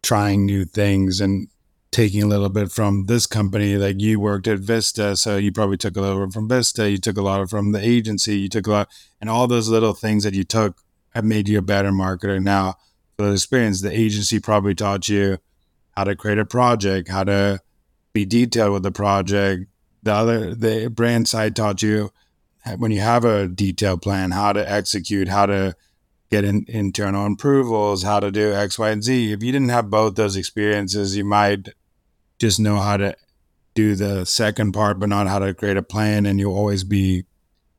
trying 0.03 0.47
new 0.47 0.65
things 0.65 1.21
and 1.21 1.49
taking 1.95 2.23
a 2.23 2.27
little 2.27 2.49
bit 2.49 2.73
from 2.73 3.05
this 3.05 3.27
company. 3.27 3.77
Like 3.77 4.01
you 4.01 4.19
worked 4.19 4.49
at 4.49 4.61
Vista, 4.61 5.15
so 5.15 5.37
you 5.37 5.53
probably 5.53 5.77
took 5.77 5.97
a 5.97 6.01
little 6.01 6.31
from 6.31 6.49
Vista, 6.49 6.91
you 6.91 6.97
took 6.97 7.19
a 7.19 7.23
lot 7.23 7.51
from 7.51 7.73
the 7.73 7.87
agency, 7.87 8.39
you 8.39 8.49
took 8.49 8.67
a 8.67 8.71
lot, 8.71 8.89
and 9.21 9.29
all 9.29 9.47
those 9.47 9.69
little 9.69 9.93
things 9.93 10.25
that 10.25 10.33
you 10.33 10.43
took 10.43 10.84
have 11.15 11.25
made 11.25 11.49
you 11.49 11.59
a 11.59 11.63
better 11.63 11.91
marketer. 11.91 12.43
Now, 12.43 12.75
the 13.17 13.33
experience, 13.33 13.81
the 13.81 13.97
agency 13.97 14.41
probably 14.41 14.75
taught 14.75 15.09
you 15.09 15.39
how 15.97 16.05
to 16.05 16.17
create 16.17 16.39
a 16.39 16.45
project, 16.45 17.09
how 17.09 17.25
to 17.25 17.61
be 18.13 18.25
detailed 18.25 18.73
with 18.73 18.83
the 18.83 18.93
project. 18.93 19.67
The 20.03 20.13
other, 20.13 20.55
the 20.55 20.89
brand 20.89 21.29
side 21.29 21.55
taught 21.55 21.83
you 21.83 22.11
when 22.79 22.91
you 22.91 23.01
have 23.01 23.25
a 23.25 23.47
detailed 23.47 24.03
plan, 24.03 24.31
how 24.33 24.53
to 24.53 24.71
execute, 24.71 25.29
how 25.29 25.47
to 25.47 25.77
get 26.31 26.45
in, 26.45 26.65
internal 26.69 27.33
approvals, 27.33 28.03
how 28.03 28.21
to 28.21 28.31
do 28.31 28.53
X, 28.53 28.79
Y, 28.79 28.91
and 28.91 29.05
Z. 29.05 29.33
If 29.33 29.43
you 29.43 29.53
didn't 29.53 29.69
have 29.69 29.91
both 29.91 30.17
those 30.17 30.37
experiences, 30.37 31.17
you 31.17 31.25
might 31.25 31.69
just 32.39 32.59
know 32.59 32.79
how 32.79 32.97
to 32.97 33.15
do 33.75 33.95
the 33.95 34.25
second 34.25 34.73
part, 34.73 34.99
but 34.99 35.09
not 35.09 35.29
how 35.29 35.39
to 35.39 35.55
create 35.55 35.77
a 35.77 35.83
plan, 35.83 36.27
and 36.27 36.41
you'll 36.41 36.57
always 36.57 36.85
be 36.85 37.25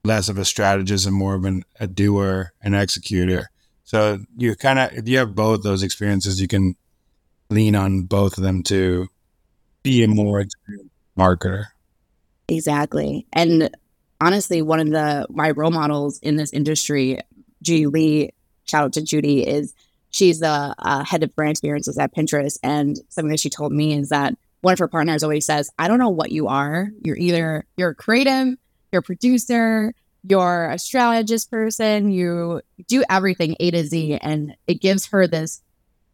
less 0.06 0.30
of 0.30 0.38
a 0.38 0.46
strategist 0.46 1.06
and 1.06 1.16
more 1.16 1.36
of 1.36 1.46
an, 1.46 1.64
a 1.80 1.88
doer 1.88 2.54
and 2.62 2.76
executor. 2.76 3.50
So 3.84 4.20
you 4.38 4.56
kind 4.56 4.80
of, 4.80 4.94
if 4.94 5.08
you 5.08 5.18
have 5.18 5.36
both 5.36 5.64
those 5.64 5.84
experiences, 5.84 6.42
you 6.42 6.48
can 6.48 6.76
lean 7.50 7.76
on 7.76 8.04
both 8.04 8.38
of 8.38 8.44
them 8.44 8.64
to 8.64 9.08
be 9.84 10.04
a 10.04 10.08
more 10.08 10.40
experienced 10.40 10.90
marketer. 11.18 11.66
Exactly. 12.48 13.28
And 13.34 13.70
honestly, 14.22 14.62
one 14.62 14.80
of 14.80 14.90
the 14.90 15.28
my 15.30 15.52
role 15.52 15.72
models 15.72 16.20
in 16.20 16.36
this 16.36 16.52
industry, 16.54 17.20
Judy 17.62 17.86
Lee, 17.88 18.32
shout 18.66 18.84
out 18.86 18.94
to 18.94 19.04
Judy, 19.04 19.48
is 19.48 19.74
she's 20.10 20.40
the 20.40 20.76
uh, 20.80 21.04
head 21.04 21.24
of 21.24 21.36
brand 21.36 21.52
experiences 21.52 21.98
at 21.98 22.16
Pinterest. 22.16 22.58
And 22.64 22.98
something 23.10 23.30
that 23.30 23.40
she 23.40 23.50
told 23.50 23.72
me 23.72 23.94
is 23.94 24.10
that 24.10 24.36
one 24.62 24.74
of 24.74 24.80
her 24.80 24.88
partners 24.88 25.22
always 25.22 25.46
says, 25.46 25.70
I 25.78 25.88
don't 25.88 26.00
know 26.00 26.10
what 26.10 26.32
you 26.32 26.48
are. 26.48 26.90
You're 27.04 27.18
either 27.18 27.66
you're 27.78 27.94
creative, 27.94 28.56
you're 28.96 29.02
a 29.02 29.04
producer, 29.04 29.94
you're 30.24 30.70
a 30.72 30.80
strategist 30.80 31.52
person, 31.52 32.12
you 32.12 32.62
do 32.88 33.04
everything 33.10 33.56
A 33.60 33.72
to 33.72 33.84
Z. 33.84 34.18
And 34.22 34.56
it 34.68 34.82
gives 34.82 35.08
her 35.08 35.28
this 35.28 35.62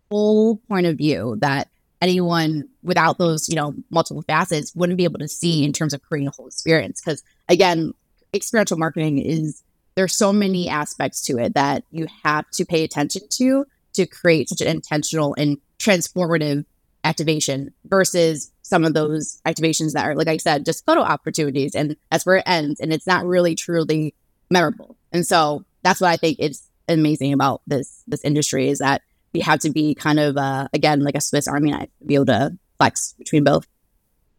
whole 0.10 0.58
point 0.67 0.88
of 0.88 0.98
view 0.98 1.38
that 1.41 1.70
anyone 2.02 2.67
without 2.82 3.20
those, 3.20 3.48
you 3.48 3.56
know, 3.56 3.76
multiple 3.91 4.24
facets 4.24 4.76
wouldn't 4.76 4.98
be 4.98 5.04
able 5.04 5.20
to 5.20 5.28
see 5.28 5.63
in 5.63 5.72
terms 5.72 5.94
of 5.94 6.02
creating 6.02 6.28
a 6.28 6.32
whole 6.32 6.48
experience. 6.48 7.00
Because 7.00 7.24
again, 7.48 7.94
experiential 8.34 8.78
marketing 8.78 9.20
is 9.20 9.62
there's 9.96 10.15
so 10.15 10.34
many 10.34 10.67
aspects 10.67 11.22
to 11.22 11.38
it 11.38 11.54
that 11.54 11.84
you 11.91 12.08
have 12.24 12.50
to 12.52 12.65
pay 12.65 12.84
attention 12.84 13.22
to 13.30 13.65
to 13.94 14.06
create 14.08 14.50
such 14.50 14.62
an 14.62 14.67
intentional 14.67 15.36
and 15.38 15.58
transformative 15.78 16.65
activation 17.04 17.74
versus 17.86 18.52
some 18.72 18.86
of 18.86 18.94
those 18.94 19.42
activations 19.46 19.92
that 19.92 20.06
are, 20.06 20.16
like 20.16 20.30
I 20.30 20.38
said, 20.38 20.66
just 20.66 20.86
photo 20.86 21.02
opportunities. 21.02 21.76
And 21.76 21.98
that's 22.10 22.26
where 22.26 22.38
it 22.38 22.46
ends. 22.48 22.80
And 22.80 22.94
it's 22.94 23.06
not 23.06 23.26
really 23.26 23.54
truly 23.54 24.16
memorable. 24.50 24.96
And 25.12 25.28
so 25.28 25.66
that's 25.84 26.00
what 26.00 26.10
I 26.10 26.16
think 26.16 26.40
is 26.40 26.64
amazing 26.88 27.34
about 27.34 27.62
this 27.68 28.04
this 28.08 28.24
industry 28.24 28.70
is 28.70 28.80
that 28.80 29.02
we 29.34 29.42
have 29.42 29.60
to 29.60 29.70
be 29.70 29.94
kind 29.94 30.20
of 30.20 30.38
uh, 30.38 30.70
again 30.74 31.02
like 31.02 31.16
a 31.16 31.22
Swiss 31.22 31.50
Army 31.50 31.72
knife, 31.72 31.90
be 32.06 32.16
able 32.16 32.28
to 32.28 32.58
flex 32.78 33.14
between 33.18 33.44
both. 33.44 33.68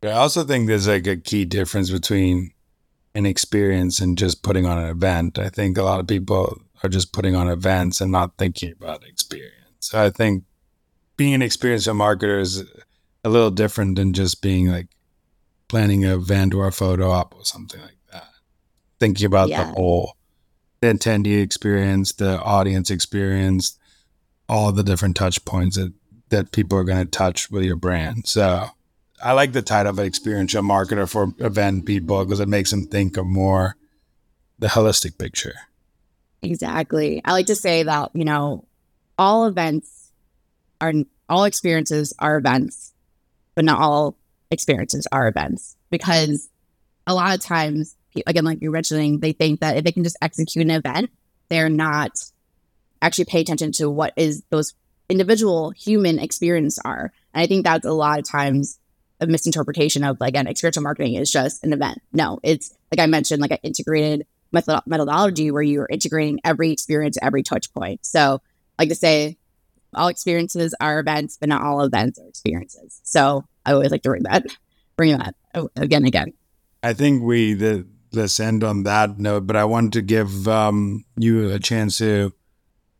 Yeah, 0.03 0.17
I 0.17 0.21
also 0.21 0.45
think 0.45 0.67
there's 0.67 0.89
like 0.89 1.07
a 1.07 1.17
key 1.17 1.45
difference 1.45 1.91
between 1.91 2.53
an 3.15 3.27
experience 3.27 4.01
and 4.01 4.17
just 4.17 4.43
putting 4.43 4.65
on 4.65 4.79
an 4.79 4.89
event. 4.89 5.39
I 5.39 5.51
think 5.51 5.77
a 5.77 5.83
lot 5.83 6.01
of 6.01 6.07
people 6.07 6.63
are 6.83 6.89
just 6.89 7.13
putting 7.13 7.37
on 7.37 7.49
events 7.49 8.01
and 8.01 8.11
not 8.11 8.39
thinking 8.39 8.73
about 8.73 9.05
experience. 9.05 9.93
I 9.93 10.09
think 10.09 10.45
being 11.17 11.35
an 11.35 11.43
experiential 11.43 11.95
marketer 11.95 12.41
is 12.41 12.65
a 13.25 13.29
little 13.29 13.51
different 13.51 13.97
than 13.97 14.13
just 14.13 14.43
being 14.43 14.69
like 14.69 14.89
planning 15.69 16.05
a 16.05 16.17
event 16.17 16.55
or 16.55 16.71
photo 16.71 17.11
op 17.11 17.35
or 17.35 17.45
something 17.45 17.81
like 17.81 17.99
that. 18.13 18.29
Thinking 18.99 19.27
about 19.27 19.49
yeah. 19.49 19.65
the 19.65 19.73
whole 19.73 20.17
the 20.83 20.89
attendee 20.89 21.41
experience, 21.41 22.13
the 22.13 22.41
audience 22.41 22.91
experience, 22.91 23.79
all 24.49 24.73
the 24.73 24.83
different 24.83 25.17
touch 25.17 25.45
points 25.45 25.77
that, 25.77 25.93
that 26.31 26.51
people 26.51 26.77
are 26.77 26.85
going 26.85 27.05
to 27.05 27.11
touch 27.11 27.51
with 27.51 27.63
your 27.63 27.77
brand. 27.77 28.27
So 28.27 28.69
I 29.23 29.33
like 29.33 29.53
the 29.53 29.63
title 29.63 29.91
of 29.91 29.99
an 30.01 30.07
experiential 30.07 30.63
marketer 30.63 31.09
for 31.09 31.33
event 31.39 31.87
people 31.87 32.25
because 32.25 32.41
it 32.41 32.49
makes 32.49 32.73
them 32.73 32.85
think 32.85 33.17
of 33.17 33.27
more 33.27 33.77
the 34.59 34.67
holistic 34.67 35.19
picture. 35.19 35.55
Exactly. 36.43 37.23
I 37.25 37.33
like 37.33 37.47
to 37.47 37.55
say 37.55 37.85
that, 37.85 38.11
you 38.15 38.25
know, 38.25 38.65
all 39.17 39.47
events 39.47 40.11
are 40.81 40.93
all 41.29 41.45
experiences 41.45 42.13
are 42.19 42.37
events, 42.37 42.92
but 43.55 43.65
not 43.65 43.81
all 43.81 44.17
experiences 44.51 45.07
are 45.13 45.29
events 45.29 45.77
because 45.91 46.49
a 47.07 47.15
lot 47.15 47.35
of 47.35 47.41
times, 47.41 47.97
again, 48.27 48.45
like 48.45 48.61
you're 48.61 48.73
mentioning, 48.73 49.21
they 49.21 49.33
think 49.33 49.61
that 49.61 49.77
if 49.77 49.85
they 49.85 49.93
can 49.93 50.05
just 50.05 50.19
execute 50.23 50.65
an 50.65 50.71
event, 50.71 51.11
they're 51.49 51.69
not 51.69 52.13
actually 53.01 53.25
pay 53.25 53.41
attention 53.41 53.73
to 53.73 53.91
what 53.91 54.13
is 54.17 54.43
those 54.51 54.75
individual 55.09 55.71
human 55.71 56.19
experience 56.19 56.79
are. 56.85 57.13
And 57.35 57.43
I 57.43 57.47
think 57.47 57.65
that's 57.65 57.87
a 57.87 57.93
lot 57.93 58.19
of 58.19 58.29
times 58.29 58.79
a 59.21 59.27
misinterpretation 59.27 60.03
of 60.05 60.21
like 60.21 60.31
again 60.31 60.47
experiential 60.47 60.83
marketing 60.83 61.15
is 61.15 61.31
just 61.31 61.65
an 61.65 61.73
event. 61.73 61.99
No, 62.13 62.41
it's 62.43 62.75
like 62.91 63.01
I 63.01 63.07
mentioned, 63.07 63.41
like 63.41 63.53
an 63.53 63.59
integrated 63.63 64.27
method- 64.53 64.83
methodology 64.87 65.51
where 65.51 65.63
you're 65.63 65.89
integrating 65.91 66.41
every 66.45 66.71
experience, 66.71 67.19
every 67.23 67.43
touch 67.43 67.73
point. 67.73 68.05
So, 68.05 68.41
like 68.79 68.89
to 68.89 68.95
say, 68.95 69.39
all 69.95 70.09
experiences 70.09 70.75
are 70.81 71.01
events, 71.01 71.37
but 71.39 71.49
not 71.49 71.63
all 71.63 71.83
events 71.83 72.19
are 72.19 72.27
experiences. 72.27 73.01
So 73.05 73.45
I 73.65 73.73
always 73.73 73.91
like 73.91 74.03
to 74.03 74.11
bring 74.11 74.23
that, 74.25 74.45
bring 74.97 75.17
that 75.17 75.35
again, 75.77 76.05
again. 76.05 76.33
I 76.83 76.93
think 76.95 77.23
we 77.23 77.55
the, 77.55 77.87
let's 78.13 78.39
end 78.41 78.65
on 78.65 78.83
that 78.85 79.19
note. 79.19 79.47
But 79.47 79.57
I 79.57 79.65
wanted 79.65 79.93
to 79.95 80.03
give 80.03 80.49
um, 80.49 81.05
you 81.17 81.51
a 81.51 81.59
chance 81.59 81.99
to 81.99 82.33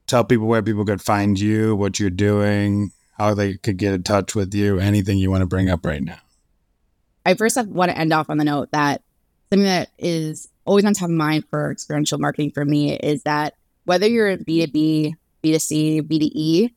tell 0.07 0.25
people 0.25 0.47
where 0.47 0.63
people 0.63 0.85
could 0.85 1.03
find 1.03 1.39
you, 1.39 1.75
what 1.75 1.99
you're 1.99 2.11
doing, 2.11 2.93
how 3.19 3.35
they 3.35 3.57
could 3.57 3.77
get 3.77 3.95
in 3.95 4.03
touch 4.03 4.35
with 4.35 4.55
you, 4.55 4.79
anything 4.79 5.19
you 5.19 5.31
want 5.31 5.43
to 5.43 5.47
bring 5.47 5.71
up 5.71 5.85
right 5.85 6.03
now. 6.03 6.19
I 7.25 7.35
first 7.35 7.57
want 7.67 7.91
to 7.91 7.99
end 7.99 8.13
off 8.13 8.29
on 8.29 8.39
the 8.39 8.45
note 8.45 8.71
that 8.73 9.03
something 9.51 9.65
that 9.65 9.91
is 9.99 10.49
always 10.65 10.85
on 10.85 10.95
top 10.95 11.09
of 11.09 11.15
mind 11.15 11.45
for 11.51 11.71
experiential 11.71 12.19
marketing 12.19 12.51
for 12.51 12.65
me 12.65 12.97
is 12.97 13.23
that 13.25 13.55
whether 13.85 14.07
you're 14.07 14.29
in 14.29 14.45
B2B, 14.45 15.15
B2C, 15.43 16.03
B2E, 16.03 16.71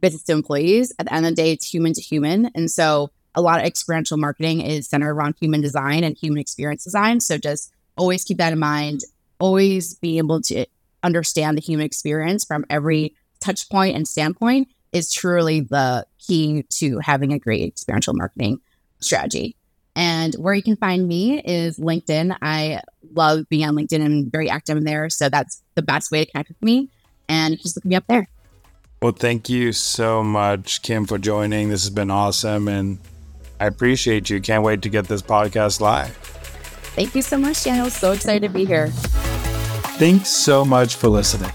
business 0.00 0.22
to 0.24 0.32
employees, 0.32 0.92
at 0.98 1.06
the 1.06 1.14
end 1.14 1.26
of 1.26 1.32
the 1.32 1.42
day, 1.42 1.52
it's 1.52 1.72
human 1.72 1.92
to 1.94 2.00
human. 2.00 2.50
And 2.54 2.70
so 2.70 3.10
a 3.34 3.42
lot 3.42 3.60
of 3.60 3.66
experiential 3.66 4.16
marketing 4.16 4.60
is 4.60 4.88
centered 4.88 5.10
around 5.10 5.36
human 5.40 5.60
design 5.60 6.04
and 6.04 6.16
human 6.16 6.40
experience 6.40 6.84
design. 6.84 7.20
So 7.20 7.38
just 7.38 7.72
always 7.96 8.24
keep 8.24 8.38
that 8.38 8.52
in 8.52 8.58
mind. 8.58 9.02
Always 9.38 9.94
be 9.94 10.18
able 10.18 10.40
to 10.42 10.66
understand 11.02 11.56
the 11.56 11.62
human 11.62 11.84
experience 11.84 12.44
from 12.44 12.64
every 12.70 13.14
touch 13.40 13.68
point 13.68 13.94
and 13.94 14.08
standpoint 14.08 14.68
is 14.92 15.12
truly 15.12 15.60
the 15.60 16.06
key 16.18 16.64
to 16.70 16.98
having 17.00 17.32
a 17.32 17.38
great 17.38 17.62
experiential 17.62 18.14
marketing 18.14 18.60
strategy. 19.00 19.56
And 19.94 20.34
where 20.34 20.54
you 20.54 20.62
can 20.62 20.76
find 20.76 21.06
me 21.06 21.40
is 21.40 21.78
LinkedIn. 21.78 22.36
I 22.42 22.80
love 23.14 23.48
being 23.48 23.66
on 23.66 23.74
LinkedIn 23.74 24.04
and 24.04 24.30
very 24.30 24.48
active 24.50 24.76
in 24.76 24.84
there. 24.84 25.08
So 25.10 25.28
that's 25.28 25.62
the 25.74 25.82
best 25.82 26.10
way 26.10 26.24
to 26.24 26.30
connect 26.30 26.48
with 26.50 26.62
me. 26.62 26.90
And 27.28 27.58
just 27.58 27.76
look 27.76 27.84
me 27.84 27.96
up 27.96 28.06
there. 28.06 28.28
Well, 29.06 29.14
thank 29.16 29.48
you 29.48 29.72
so 29.72 30.24
much, 30.24 30.82
Kim, 30.82 31.06
for 31.06 31.16
joining. 31.16 31.68
This 31.68 31.84
has 31.84 31.90
been 31.90 32.10
awesome. 32.10 32.66
And 32.66 32.98
I 33.60 33.66
appreciate 33.66 34.28
you. 34.28 34.40
Can't 34.40 34.64
wait 34.64 34.82
to 34.82 34.88
get 34.88 35.06
this 35.06 35.22
podcast 35.22 35.80
live. 35.80 36.10
Thank 36.96 37.14
you 37.14 37.22
so 37.22 37.38
much, 37.38 37.62
Daniel. 37.62 37.88
So 37.88 38.10
excited 38.10 38.42
to 38.42 38.52
be 38.52 38.64
here. 38.64 38.88
Thanks 40.00 40.28
so 40.30 40.64
much 40.64 40.96
for 40.96 41.06
listening. 41.06 41.52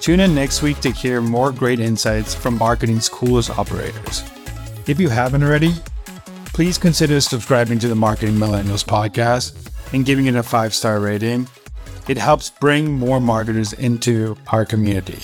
Tune 0.00 0.20
in 0.20 0.34
next 0.34 0.62
week 0.62 0.80
to 0.80 0.90
hear 0.90 1.20
more 1.20 1.52
great 1.52 1.78
insights 1.78 2.34
from 2.34 2.56
marketing's 2.56 3.10
coolest 3.10 3.50
operators. 3.50 4.24
If 4.86 4.98
you 4.98 5.10
haven't 5.10 5.42
already, 5.42 5.74
please 6.54 6.78
consider 6.78 7.20
subscribing 7.20 7.78
to 7.80 7.88
the 7.88 7.96
Marketing 7.96 8.36
Millennials 8.36 8.82
podcast 8.82 9.70
and 9.92 10.06
giving 10.06 10.24
it 10.24 10.36
a 10.36 10.42
five 10.42 10.72
star 10.72 11.00
rating. 11.00 11.48
It 12.08 12.16
helps 12.16 12.48
bring 12.48 12.90
more 12.90 13.20
marketers 13.20 13.74
into 13.74 14.38
our 14.50 14.64
community. 14.64 15.18